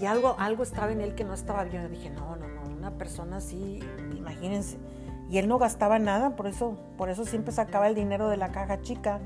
Y 0.00 0.06
algo, 0.06 0.36
algo 0.38 0.62
estaba 0.62 0.90
en 0.92 1.00
él 1.00 1.14
que 1.14 1.24
no 1.24 1.34
estaba 1.34 1.64
bien. 1.64 1.82
Yo 1.82 1.88
dije, 1.88 2.10
no, 2.10 2.36
no, 2.36 2.48
no, 2.48 2.62
una 2.76 2.92
persona 2.92 3.36
así, 3.36 3.80
imagínense. 4.16 4.78
Y 5.30 5.38
él 5.38 5.48
no 5.48 5.58
gastaba 5.58 5.98
nada, 5.98 6.36
por 6.36 6.46
eso, 6.46 6.76
por 6.98 7.08
eso 7.08 7.24
siempre 7.24 7.52
sacaba 7.52 7.88
el 7.88 7.94
dinero 7.94 8.28
de 8.28 8.36
la 8.36 8.52
caja 8.52 8.82
chica 8.82 9.20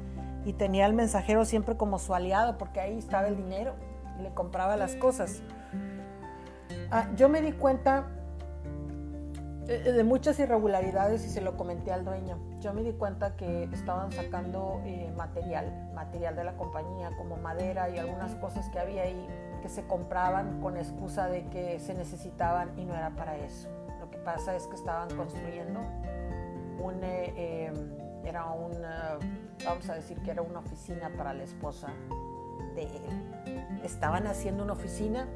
y 0.44 0.52
tenía 0.52 0.84
al 0.84 0.92
mensajero 0.92 1.44
siempre 1.44 1.76
como 1.76 1.98
su 1.98 2.14
aliado, 2.14 2.58
porque 2.58 2.80
ahí 2.80 2.98
estaba 2.98 3.26
el 3.26 3.36
dinero 3.36 3.74
le 4.20 4.32
compraba 4.32 4.76
las 4.76 4.96
cosas. 4.96 5.42
Ah, 6.90 7.08
yo 7.16 7.28
me 7.28 7.42
di 7.42 7.52
cuenta 7.52 8.06
de 9.66 10.04
muchas 10.04 10.38
irregularidades 10.38 11.24
y 11.24 11.28
se 11.28 11.40
lo 11.40 11.56
comenté 11.56 11.92
al 11.92 12.04
dueño. 12.04 12.38
Yo 12.60 12.72
me 12.72 12.82
di 12.82 12.92
cuenta 12.92 13.36
que 13.36 13.64
estaban 13.72 14.12
sacando 14.12 14.80
eh, 14.84 15.12
material, 15.16 15.90
material 15.94 16.36
de 16.36 16.44
la 16.44 16.56
compañía, 16.56 17.10
como 17.16 17.36
madera 17.36 17.90
y 17.90 17.98
algunas 17.98 18.34
cosas 18.36 18.68
que 18.70 18.78
había 18.78 19.02
ahí 19.02 19.26
que 19.62 19.68
se 19.68 19.84
compraban 19.86 20.60
con 20.60 20.76
excusa 20.76 21.26
de 21.28 21.46
que 21.48 21.80
se 21.80 21.94
necesitaban 21.94 22.78
y 22.78 22.84
no 22.84 22.94
era 22.94 23.10
para 23.10 23.36
eso. 23.36 23.68
Lo 23.98 24.08
que 24.08 24.18
pasa 24.18 24.54
es 24.54 24.68
que 24.68 24.76
estaban 24.76 25.08
construyendo 25.16 25.80
un, 26.80 27.02
eh, 27.02 27.66
em, 27.66 27.74
era 28.24 28.46
una, 28.52 29.18
vamos 29.64 29.88
a 29.88 29.94
decir 29.94 30.20
que 30.22 30.30
era 30.30 30.42
una 30.42 30.60
oficina 30.60 31.10
para 31.16 31.34
la 31.34 31.42
esposa 31.42 31.88
de 32.76 32.82
él. 32.82 33.80
Estaban 33.82 34.26
haciendo 34.26 34.62
una 34.62 34.74
oficina. 34.74 35.26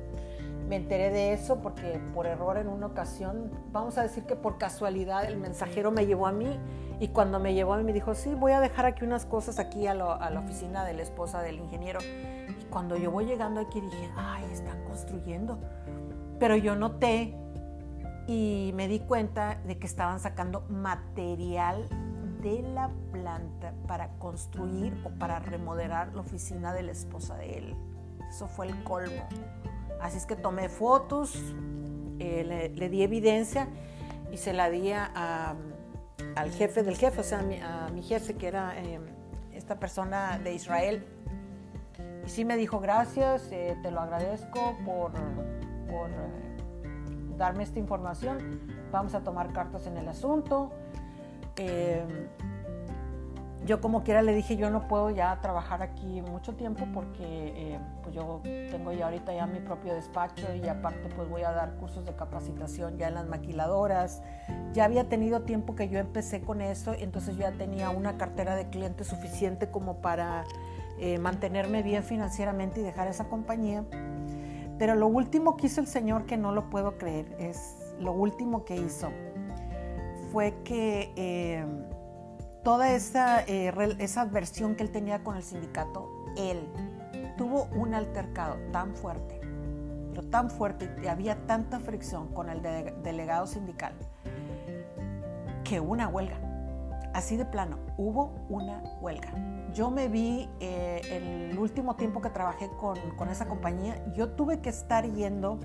Me 0.71 0.77
enteré 0.77 1.11
de 1.11 1.33
eso 1.33 1.61
porque 1.63 2.01
por 2.15 2.29
error 2.29 2.57
en 2.57 2.69
una 2.69 2.87
ocasión, 2.87 3.51
vamos 3.73 3.99
a 3.99 4.03
decir 4.03 4.23
que 4.23 4.37
por 4.37 4.57
casualidad, 4.57 5.25
el 5.25 5.37
mensajero 5.37 5.91
me 5.91 6.07
llevó 6.07 6.29
a 6.29 6.33
mí 6.33 6.61
y 7.01 7.09
cuando 7.09 7.41
me 7.41 7.55
llevó 7.55 7.75
a 7.75 7.79
mí 7.79 7.83
me 7.83 7.93
dijo, 7.93 8.15
sí, 8.15 8.37
voy 8.37 8.53
a 8.53 8.61
dejar 8.61 8.87
aquí 8.87 9.05
unas 9.05 9.27
cosas 9.27 9.59
aquí 9.59 9.89
a, 9.89 9.91
a 9.91 10.31
la 10.31 10.39
oficina 10.39 10.85
de 10.85 10.95
la 10.95 11.03
esposa 11.03 11.43
del 11.43 11.57
ingeniero. 11.57 11.99
Y 12.01 12.65
cuando 12.67 12.97
yo 12.97 13.11
voy 13.11 13.25
llegando 13.25 13.61
aquí 13.61 13.81
dije, 13.81 14.13
ay, 14.15 14.45
están 14.53 14.85
construyendo. 14.85 15.59
Pero 16.39 16.55
yo 16.55 16.77
noté 16.77 17.35
y 18.29 18.71
me 18.77 18.87
di 18.87 19.01
cuenta 19.01 19.59
de 19.67 19.77
que 19.77 19.89
estaban 19.89 20.21
sacando 20.21 20.61
material 20.69 21.89
de 22.43 22.63
la 22.63 22.91
planta 23.11 23.75
para 23.89 24.11
construir 24.19 24.97
o 25.05 25.11
para 25.19 25.41
remodelar 25.41 26.15
la 26.15 26.21
oficina 26.21 26.73
de 26.73 26.85
la 26.85 26.93
esposa 26.93 27.35
de 27.35 27.59
él. 27.59 27.77
Eso 28.29 28.47
fue 28.47 28.69
el 28.69 28.85
colmo. 28.85 29.27
Así 30.03 30.17
es 30.17 30.27
que 30.27 30.37
tomé 30.37 30.69
fotos, 30.69 31.35
eh, 32.19 32.73
le, 32.75 32.89
di 32.89 33.03
evidencia 33.03 33.69
y 34.33 34.37
se 34.37 34.53
la 34.53 34.71
di 34.71 34.93
a, 34.93 35.55
al 36.37 36.51
jefe 36.53 36.83
del 36.83 36.97
jefe, 36.97 37.21
o 37.21 37.25
sea, 37.25 37.41
a 37.41 37.91
mi, 37.91 38.03
jefe, 38.03 38.35
que 38.35 38.47
era 38.49 38.79
em, 38.79 39.03
esta 39.53 39.79
persona 39.79 40.39
de 40.39 40.55
Israel. 40.55 41.05
Y 42.25 42.29
sí 42.29 42.45
me 42.45 42.57
dijo, 42.57 42.81
gracias, 42.81 43.51
eh, 43.53 43.77
te 43.83 43.91
lo 43.91 44.01
agradezco 44.01 44.77
por, 44.85 45.13
eh, 45.15 46.47
darme 47.37 47.63
esta 47.63 47.79
información. 47.79 48.61
Vamos 48.93 49.15
a 49.15 49.23
tomar 49.23 49.53
cartas 49.53 49.87
en 49.87 49.97
el 49.97 50.09
asunto. 50.09 50.71
Yo 53.67 53.81
como 53.81 54.03
quiera 54.03 54.23
le 54.23 54.35
dije, 54.35 54.57
yo 54.57 54.71
no 54.71 54.89
puedo 54.89 55.11
ya 55.11 55.39
trabajar 55.43 55.83
aquí 55.83 56.23
mucho 56.23 56.55
tiempo 56.55 56.87
porque 56.95 57.25
eh, 57.25 57.79
pues 58.03 58.15
yo 58.15 58.41
tengo 58.71 58.93
ya 58.93 59.07
ahorita 59.07 59.35
ya 59.35 59.47
mi 59.47 59.61
propio 59.61 59.95
despacho 59.95 60.55
y 60.55 60.67
aparte 60.67 61.11
pues 61.15 61.29
voy 61.29 61.43
a 61.43 61.53
dar 61.53 61.75
cursos 61.77 62.07
de 62.07 62.15
capacitación 62.15 62.97
ya 62.97 63.09
en 63.09 63.15
las 63.15 63.27
maquiladoras. 63.27 64.23
Ya 64.73 64.85
había 64.85 65.09
tenido 65.09 65.43
tiempo 65.43 65.75
que 65.75 65.89
yo 65.89 65.99
empecé 65.99 66.41
con 66.41 66.63
eso, 66.63 66.95
entonces 66.95 67.37
yo 67.37 67.43
ya 67.43 67.53
tenía 67.53 67.91
una 67.91 68.17
cartera 68.17 68.57
de 68.57 68.71
clientes 68.71 69.09
suficiente 69.09 69.71
como 69.71 69.97
para 70.01 70.45
eh, 70.99 71.19
mantenerme 71.19 71.83
bien 71.83 72.03
financieramente 72.03 72.81
y 72.81 72.83
dejar 72.83 73.09
esa 73.09 73.25
compañía. 73.29 73.85
Pero 74.79 74.95
lo 74.95 75.07
último 75.07 75.59
que 75.59 75.67
hizo 75.67 75.83
el 75.83 75.87
Señor, 75.87 76.25
que 76.25 76.39
no 76.39 76.53
lo 76.53 76.71
puedo 76.71 76.97
creer, 76.97 77.37
es 77.39 77.77
lo 78.01 78.13
último 78.13 78.65
que 78.65 78.77
hizo 78.77 79.11
fue 80.33 80.55
que 80.65 81.13
eh, 81.17 81.67
toda 82.63 82.93
esa, 82.93 83.43
eh, 83.43 83.73
esa 83.99 84.23
adversión 84.23 84.77
que 84.77 84.83
él 84.83 84.91
tenía 84.91 85.23
con 85.23 85.37
el 85.37 85.43
sindicato, 85.43 86.09
él 86.37 86.69
tuvo 87.37 87.69
un 87.75 87.95
altercado 87.95 88.57
tan 88.73 88.95
fuerte, 88.95 89.41
pero 90.11 90.23
tan 90.25 90.51
fuerte 90.51 90.95
y 91.03 91.07
había 91.07 91.47
tanta 91.47 91.81
fricción 91.81 92.29
con 92.35 92.51
el 92.51 92.61
delegado 93.03 93.47
sindical 93.47 93.95
que 95.65 95.81
una 95.81 96.09
huelga. 96.09 96.39
Así 97.15 97.37
de 97.37 97.45
plano, 97.45 97.79
hubo 97.97 98.33
una 98.49 98.83
huelga. 99.01 99.33
Yo 99.73 99.91
me 99.91 100.09
vi 100.09 100.49
eh, 100.61 101.49
el 101.51 101.59
último 101.59 101.97
tiempo 101.97 102.21
que 102.21 102.31
trabajé 102.31 102.71
con, 102.79 102.99
con 103.17 103.29
esa 103.29 103.47
compañía, 103.47 104.05
yo 104.15 104.31
tuve 104.31 104.61
que 104.61 104.69
estar 104.69 105.05
yendo 105.11 105.59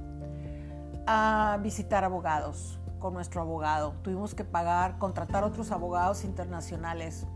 a 1.08 1.60
visitar 1.62 2.04
abogados, 2.04 2.80
con 3.00 3.14
nuestro 3.14 3.42
abogado. 3.42 3.94
Tuvimos 4.02 4.36
que 4.36 4.44
pagar, 4.44 4.98
contratar 4.98 5.44
otros 5.44 5.72
abogados 5.72 6.24
internacionales. 6.24 7.28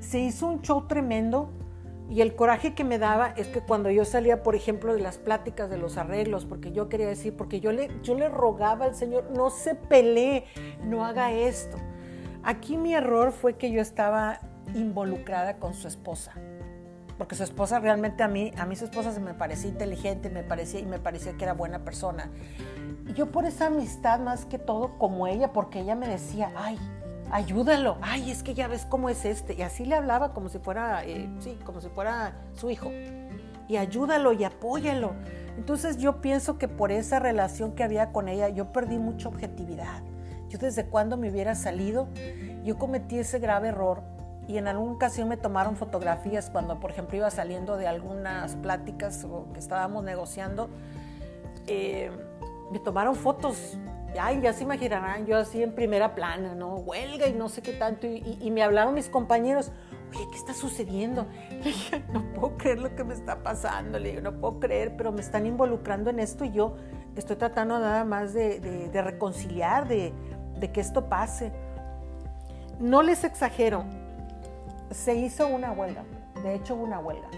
Se 0.00 0.18
hizo 0.18 0.46
un 0.46 0.62
show 0.62 0.86
tremendo 0.86 1.50
y 2.10 2.20
el 2.20 2.36
coraje 2.36 2.74
que 2.74 2.84
me 2.84 2.98
daba 2.98 3.28
es 3.28 3.48
que 3.48 3.60
cuando 3.60 3.90
yo 3.90 4.04
salía, 4.04 4.42
por 4.42 4.54
ejemplo, 4.54 4.92
de 4.94 5.00
las 5.00 5.18
pláticas 5.18 5.70
de 5.70 5.78
los 5.78 5.96
arreglos, 5.96 6.44
porque 6.44 6.72
yo 6.72 6.88
quería 6.88 7.08
decir, 7.08 7.36
porque 7.36 7.60
yo 7.60 7.72
le, 7.72 7.90
yo 8.02 8.14
le 8.14 8.28
rogaba 8.28 8.84
al 8.84 8.94
Señor, 8.94 9.30
no 9.34 9.50
se 9.50 9.74
pelee, 9.74 10.44
no 10.82 11.04
haga 11.04 11.32
esto. 11.32 11.78
Aquí 12.42 12.76
mi 12.76 12.94
error 12.94 13.32
fue 13.32 13.56
que 13.56 13.70
yo 13.70 13.80
estaba 13.80 14.40
involucrada 14.74 15.58
con 15.58 15.72
su 15.72 15.88
esposa 15.88 16.34
porque 17.18 17.36
su 17.36 17.44
esposa 17.44 17.78
realmente 17.78 18.22
a 18.22 18.28
mí, 18.28 18.50
a 18.56 18.66
mí 18.66 18.76
su 18.76 18.84
esposa 18.86 19.12
se 19.12 19.20
me 19.20 19.34
parecía 19.34 19.70
inteligente, 19.70 20.30
me 20.30 20.42
parecía 20.42 20.80
y 20.80 20.86
me 20.86 20.98
parecía 20.98 21.36
que 21.36 21.44
era 21.44 21.52
buena 21.52 21.84
persona. 21.84 22.30
Yo 23.12 23.30
por 23.30 23.44
esa 23.44 23.66
amistad 23.66 24.20
más 24.20 24.44
que 24.44 24.58
todo 24.58 24.98
como 24.98 25.26
ella, 25.26 25.52
porque 25.52 25.80
ella 25.80 25.94
me 25.94 26.08
decía, 26.08 26.50
ay, 26.56 26.78
ayúdalo, 27.30 27.98
ay, 28.00 28.30
es 28.30 28.42
que 28.42 28.54
ya 28.54 28.68
ves 28.68 28.86
cómo 28.86 29.08
es 29.08 29.24
este. 29.24 29.54
Y 29.54 29.62
así 29.62 29.84
le 29.84 29.94
hablaba 29.94 30.32
como 30.32 30.48
si 30.48 30.58
fuera, 30.58 31.04
eh, 31.04 31.28
sí, 31.40 31.58
como 31.64 31.80
si 31.80 31.88
fuera 31.88 32.32
su 32.54 32.70
hijo. 32.70 32.90
Y 33.68 33.76
ayúdalo 33.76 34.32
y 34.32 34.44
apóyalo. 34.44 35.12
Entonces 35.56 35.98
yo 35.98 36.20
pienso 36.20 36.58
que 36.58 36.68
por 36.68 36.90
esa 36.90 37.18
relación 37.18 37.72
que 37.72 37.84
había 37.84 38.12
con 38.12 38.28
ella, 38.28 38.48
yo 38.48 38.72
perdí 38.72 38.98
mucha 38.98 39.28
objetividad. 39.28 40.02
Yo 40.48 40.58
desde 40.58 40.86
cuando 40.86 41.16
me 41.16 41.30
hubiera 41.30 41.54
salido, 41.54 42.08
yo 42.64 42.78
cometí 42.78 43.18
ese 43.18 43.38
grave 43.38 43.68
error 43.68 44.02
y 44.46 44.58
en 44.58 44.68
alguna 44.68 44.92
ocasión 44.92 45.28
me 45.28 45.36
tomaron 45.36 45.76
fotografías 45.76 46.50
cuando, 46.50 46.78
por 46.80 46.90
ejemplo, 46.90 47.16
iba 47.16 47.30
saliendo 47.30 47.76
de 47.76 47.88
algunas 47.88 48.56
pláticas 48.56 49.24
o 49.24 49.46
que 49.52 49.58
estábamos 49.58 50.04
negociando. 50.04 50.68
Eh, 51.66 52.10
me 52.70 52.78
tomaron 52.78 53.14
fotos. 53.14 53.78
Ay, 54.20 54.40
ya 54.40 54.52
se 54.52 54.62
imaginarán, 54.62 55.26
yo 55.26 55.36
así 55.36 55.62
en 55.62 55.74
primera 55.74 56.14
plana, 56.14 56.54
¿no? 56.54 56.76
Huelga 56.76 57.26
y 57.26 57.32
no 57.32 57.48
sé 57.48 57.62
qué 57.62 57.72
tanto. 57.72 58.06
Y, 58.06 58.50
me 58.52 58.62
hablaron 58.62 58.94
mis 58.94 59.08
compañeros, 59.08 59.72
oye, 60.10 60.24
¿qué 60.30 60.36
está 60.36 60.54
sucediendo? 60.54 61.26
Le 61.50 61.64
dije, 61.64 62.04
no 62.12 62.22
puedo 62.32 62.56
creer 62.56 62.78
lo 62.78 62.94
que 62.94 63.02
me 63.02 63.14
está 63.14 63.42
pasando. 63.42 63.98
Le 63.98 64.10
digo, 64.10 64.22
no 64.22 64.40
puedo 64.40 64.60
creer, 64.60 64.96
pero 64.96 65.10
me 65.10 65.20
están 65.20 65.46
involucrando 65.46 66.10
en 66.10 66.20
esto 66.20 66.44
y 66.44 66.52
yo 66.52 66.76
estoy 67.16 67.36
tratando 67.36 67.78
nada 67.78 68.04
más 68.04 68.34
de, 68.34 68.90
reconciliar, 68.92 69.88
de, 69.88 70.12
de 70.60 70.70
que 70.70 70.80
esto 70.80 71.08
pase. 71.08 71.52
No 72.78 73.02
les 73.02 73.24
exagero, 73.24 73.84
se 74.90 75.14
hizo 75.14 75.46
una 75.48 75.72
huelga, 75.72 76.04
de 76.42 76.54
hecho 76.54 76.74
hubo 76.74 76.84
una 76.84 76.98
huelga. 76.98 77.28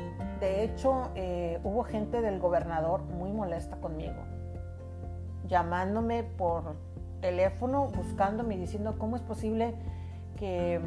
De 0.41 0.65
hecho, 0.65 1.11
eh, 1.15 1.59
hubo 1.65 1.83
gente 1.85 2.21
del 2.21 2.39
gobernador 2.39 3.03
muy 3.05 3.33
molesta 3.33 3.77
conmigo, 3.79 4.23
llamándome 5.47 6.25
por 6.25 6.77
teléfono, 7.21 7.89
buscándome, 7.89 8.57
diciendo 8.57 8.97
cómo 8.99 9.17
es 9.17 9.23
posible 9.23 9.75
que 10.37 10.81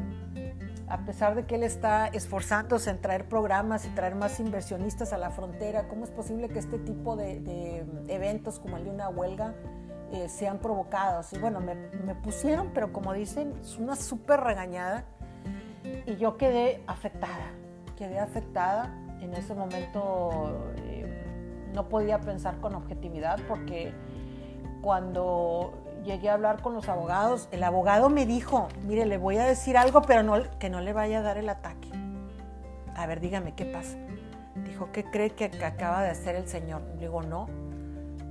a 0.88 1.06
pesar 1.06 1.36
de 1.36 1.46
que 1.46 1.56
él 1.56 1.64
está 1.64 2.08
esforzándose 2.08 2.90
en 2.90 3.00
traer 3.00 3.28
programas 3.28 3.86
y 3.86 3.90
traer 3.90 4.16
más 4.16 4.40
inversionistas 4.40 5.14
a 5.14 5.18
la 5.18 5.30
frontera, 5.30 5.88
¿cómo 5.88 6.04
es 6.04 6.12
posible 6.12 6.50
que 6.50 6.60
este 6.60 6.80
tipo 6.80 7.16
de, 7.16 7.86
eventos 8.08 8.60
como 8.60 8.78
el 8.78 8.86
de 8.86 8.90
una 8.92 9.10
huelga 9.10 9.54
eh, 10.12 10.30
sean 10.30 10.58
provocados? 10.60 11.32
Y 11.34 11.38
bueno, 11.38 11.60
me, 11.60 11.76
me 11.76 12.16
pusieron, 12.16 12.72
pero 12.74 12.92
como 12.92 13.14
dicen, 13.14 13.54
es 13.62 13.78
una 13.78 13.96
súper 13.96 14.40
regañada 14.40 15.06
y 16.06 16.16
yo 16.16 16.38
quedé 16.38 16.84
afectada, 16.88 17.52
quedé 17.98 18.20
afectada. 18.20 18.96
En 19.22 19.34
ese 19.34 19.54
momento 19.54 20.72
eh, 20.78 21.70
no 21.74 21.88
podía 21.88 22.20
pensar 22.20 22.60
con 22.62 22.74
objetividad 22.74 23.40
porque 23.48 23.94
cuando 24.82 25.74
llegué 26.04 26.30
a 26.30 26.34
hablar 26.34 26.62
con 26.62 26.74
los 26.74 26.90
abogados, 26.90 27.48
el 27.52 27.64
abogado 27.64 28.10
me 28.10 28.26
dijo, 28.26 28.68
mire, 28.86 29.06
le 29.06 29.18
voy 29.18 29.38
a 29.38 29.46
decir 29.46 29.78
algo, 29.78 30.02
pero 30.02 30.24
no, 30.24 30.36
que 30.60 30.70
no 30.70 30.82
le 30.82 30.94
vaya 30.94 31.20
a 31.20 31.22
dar 31.22 31.38
el 31.38 31.50
ataque. 31.50 31.90
A 32.96 33.06
ver, 33.06 33.20
dígame, 33.20 33.54
¿qué 33.54 33.66
pasa? 33.66 33.98
Dijo, 34.66 34.90
¿qué 34.92 35.04
cree 35.04 35.32
que 35.32 35.46
acaba 35.64 36.04
de 36.04 36.10
hacer 36.10 36.36
el 36.36 36.48
señor? 36.48 36.82
Le 36.96 37.02
digo, 37.02 37.22
no. 37.22 37.48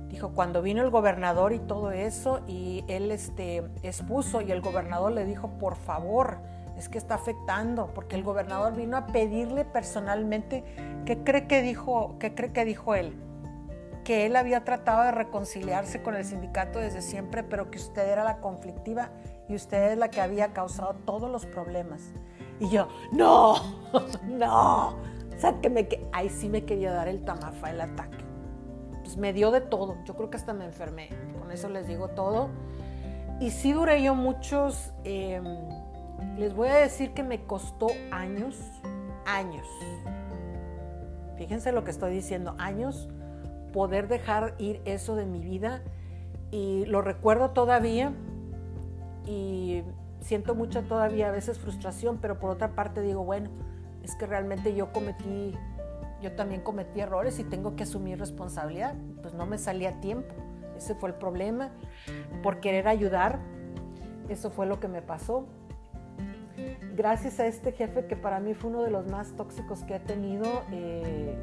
Dijo, 0.09 0.29
cuando 0.29 0.61
vino 0.61 0.81
el 0.81 0.89
gobernador 0.89 1.53
y 1.53 1.59
todo 1.59 1.91
eso, 1.91 2.41
y 2.47 2.83
él 2.87 3.11
este, 3.11 3.57
expuso, 3.83 4.41
y 4.41 4.51
el 4.51 4.61
gobernador 4.61 5.11
le 5.11 5.25
dijo, 5.25 5.49
por 5.59 5.75
favor, 5.75 6.37
es 6.77 6.89
que 6.89 6.97
está 6.97 7.15
afectando, 7.15 7.91
porque 7.93 8.15
el 8.15 8.23
gobernador 8.23 8.75
vino 8.75 8.97
a 8.97 9.05
pedirle 9.07 9.65
personalmente 9.65 10.63
qué 11.05 11.23
cree 11.23 11.45
que 11.45 11.61
dijo, 11.61 12.15
qué 12.19 12.33
cree 12.33 12.51
que 12.51 12.65
dijo 12.65 12.95
él, 12.95 13.13
que 14.09 14.25
él 14.25 14.35
había 14.37 14.63
tratado 14.63 15.03
de 15.03 15.11
reconciliarse 15.11 16.01
con 16.01 16.15
el 16.15 16.25
sindicato 16.25 16.79
desde 16.79 17.03
siempre, 17.03 17.43
pero 17.43 17.69
que 17.69 17.77
usted 17.77 18.09
era 18.09 18.23
la 18.23 18.37
conflictiva 18.37 19.11
y 19.47 19.53
usted 19.53 19.91
es 19.91 19.99
la 19.99 20.09
que 20.09 20.19
había 20.19 20.51
causado 20.51 20.95
todos 21.05 21.29
los 21.29 21.45
problemas. 21.45 22.01
Y 22.59 22.69
yo, 22.69 22.87
no, 23.11 23.57
no, 24.27 24.97
sáqueme 25.37 25.87
que 25.87 26.09
ahí 26.11 26.27
sí 26.27 26.49
me 26.49 26.65
quería 26.65 26.91
dar 26.91 27.07
el 27.07 27.23
tamafa, 27.23 27.69
el 27.69 27.81
ataque. 27.81 28.25
Pues 29.03 29.15
me 29.15 29.31
dio 29.31 29.51
de 29.51 29.61
todo, 29.61 29.95
yo 30.05 30.15
creo 30.15 30.31
que 30.31 30.37
hasta 30.37 30.53
me 30.53 30.65
enfermé, 30.65 31.09
con 31.39 31.51
eso 31.51 31.69
les 31.69 31.87
digo 31.87 32.07
todo. 32.07 32.49
Y 33.39 33.51
sí 33.51 33.73
duré 33.73 34.01
yo 34.01 34.15
muchos... 34.15 34.91
Em, 35.03 35.45
les 36.35 36.55
voy 36.55 36.69
a 36.69 36.77
decir 36.77 37.13
que 37.13 37.21
me 37.21 37.43
costó 37.45 37.89
años, 38.09 38.57
años. 39.27 39.67
Fíjense 41.37 41.71
lo 41.71 41.83
que 41.83 41.91
estoy 41.91 42.11
diciendo, 42.11 42.55
años 42.57 43.07
poder 43.71 44.07
dejar 44.07 44.55
ir 44.57 44.81
eso 44.85 45.15
de 45.15 45.25
mi 45.25 45.41
vida. 45.41 45.81
Y 46.51 46.85
lo 46.85 47.01
recuerdo 47.01 47.51
todavía 47.51 48.13
y 49.25 49.83
siento 50.21 50.55
mucha 50.55 50.81
todavía 50.83 51.29
a 51.29 51.31
veces 51.31 51.59
frustración, 51.59 52.17
pero 52.21 52.39
por 52.39 52.49
otra 52.49 52.75
parte 52.75 53.01
digo, 53.01 53.23
bueno, 53.23 53.49
es 54.03 54.15
que 54.15 54.25
realmente 54.25 54.75
yo 54.75 54.91
cometí, 54.91 55.53
yo 56.21 56.31
también 56.33 56.61
cometí 56.61 56.99
errores 56.99 57.39
y 57.39 57.43
tengo 57.43 57.75
que 57.75 57.83
asumir 57.83 58.19
responsabilidad, 58.19 58.95
pues 59.21 59.33
no 59.33 59.45
me 59.45 59.57
salí 59.57 59.85
a 59.85 59.99
tiempo, 60.01 60.33
ese 60.77 60.95
fue 60.95 61.09
el 61.09 61.15
problema, 61.15 61.69
por 62.41 62.59
querer 62.59 62.87
ayudar, 62.87 63.39
eso 64.29 64.49
fue 64.49 64.65
lo 64.65 64.79
que 64.79 64.87
me 64.87 65.01
pasó, 65.01 65.45
gracias 66.95 67.39
a 67.39 67.47
este 67.47 67.71
jefe 67.71 68.05
que 68.05 68.15
para 68.15 68.39
mí 68.39 68.53
fue 68.53 68.69
uno 68.69 68.83
de 68.83 68.91
los 68.91 69.07
más 69.07 69.33
tóxicos 69.35 69.83
que 69.83 69.95
he 69.95 69.99
tenido, 69.99 70.63
eh, 70.71 71.37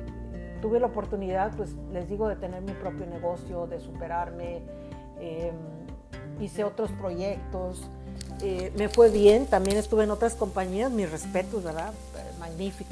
tuve 0.66 0.80
la 0.80 0.88
oportunidad, 0.88 1.52
pues 1.56 1.70
les 1.92 2.08
digo, 2.08 2.26
de 2.26 2.34
tener 2.34 2.60
mi 2.60 2.72
propio 2.72 3.06
negocio, 3.06 3.68
de 3.68 3.78
superarme, 3.78 4.62
em, 5.20 5.54
hice 6.40 6.64
otros 6.64 6.90
proyectos, 6.90 7.88
eh, 8.42 8.72
me 8.76 8.88
fue 8.88 9.10
bien, 9.10 9.46
también 9.46 9.76
estuve 9.76 10.02
en 10.02 10.10
otras 10.10 10.34
compañías, 10.34 10.90
mis 10.90 11.08
respetos, 11.08 11.62
¿verdad? 11.62 11.92
Eh, 11.92 12.38
magnífico. 12.40 12.90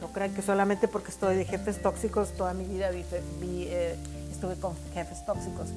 No 0.00 0.08
crean 0.08 0.34
que 0.34 0.42
solamente 0.42 0.88
porque 0.88 1.12
estoy 1.12 1.36
de 1.36 1.44
jefes 1.44 1.80
tóxicos, 1.80 2.32
toda 2.32 2.54
mi 2.54 2.64
vida 2.64 2.90
estuve 2.90 4.56
con 4.56 4.74
jefes 4.92 5.24
tóxicos. 5.24 5.68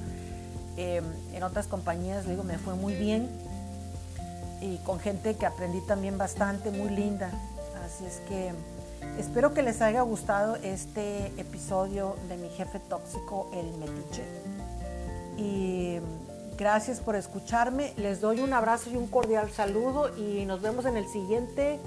Em, 0.76 1.04
en 1.32 1.44
otras 1.44 1.68
compañías, 1.68 2.26
digo, 2.26 2.42
me 2.42 2.58
fue 2.58 2.74
muy 2.74 2.94
bien 2.94 3.28
y 4.60 4.78
con 4.78 4.98
gente 4.98 5.36
que 5.36 5.46
aprendí 5.46 5.80
también 5.82 6.18
bastante, 6.18 6.72
muy 6.72 6.90
linda. 6.90 7.30
Así 7.84 8.04
es 8.04 8.20
que 8.28 8.52
espero 9.18 9.54
que 9.54 9.62
les 9.62 9.80
haya 9.82 10.02
gustado 10.02 10.56
este 10.56 11.26
episodio 11.38 12.16
de 12.28 12.36
mi 12.36 12.48
jefe 12.50 12.78
tóxico, 12.80 13.50
el 13.52 13.72
metiche. 13.78 14.24
Y 15.36 15.98
gracias 16.58 17.00
por 17.00 17.16
escucharme. 17.16 17.92
Les 17.96 18.20
doy 18.20 18.40
un 18.40 18.52
abrazo 18.52 18.90
y 18.90 18.96
un 18.96 19.06
cordial 19.06 19.50
saludo 19.50 20.16
y 20.16 20.44
nos 20.44 20.60
vemos 20.60 20.84
en 20.84 20.96
el 20.96 21.06
siguiente 21.06 21.78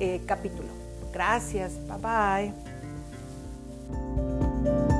eh, 0.00 0.22
capítulo. 0.26 0.68
Gracias. 1.12 1.72
Bye 1.86 2.52
bye. 4.82 4.95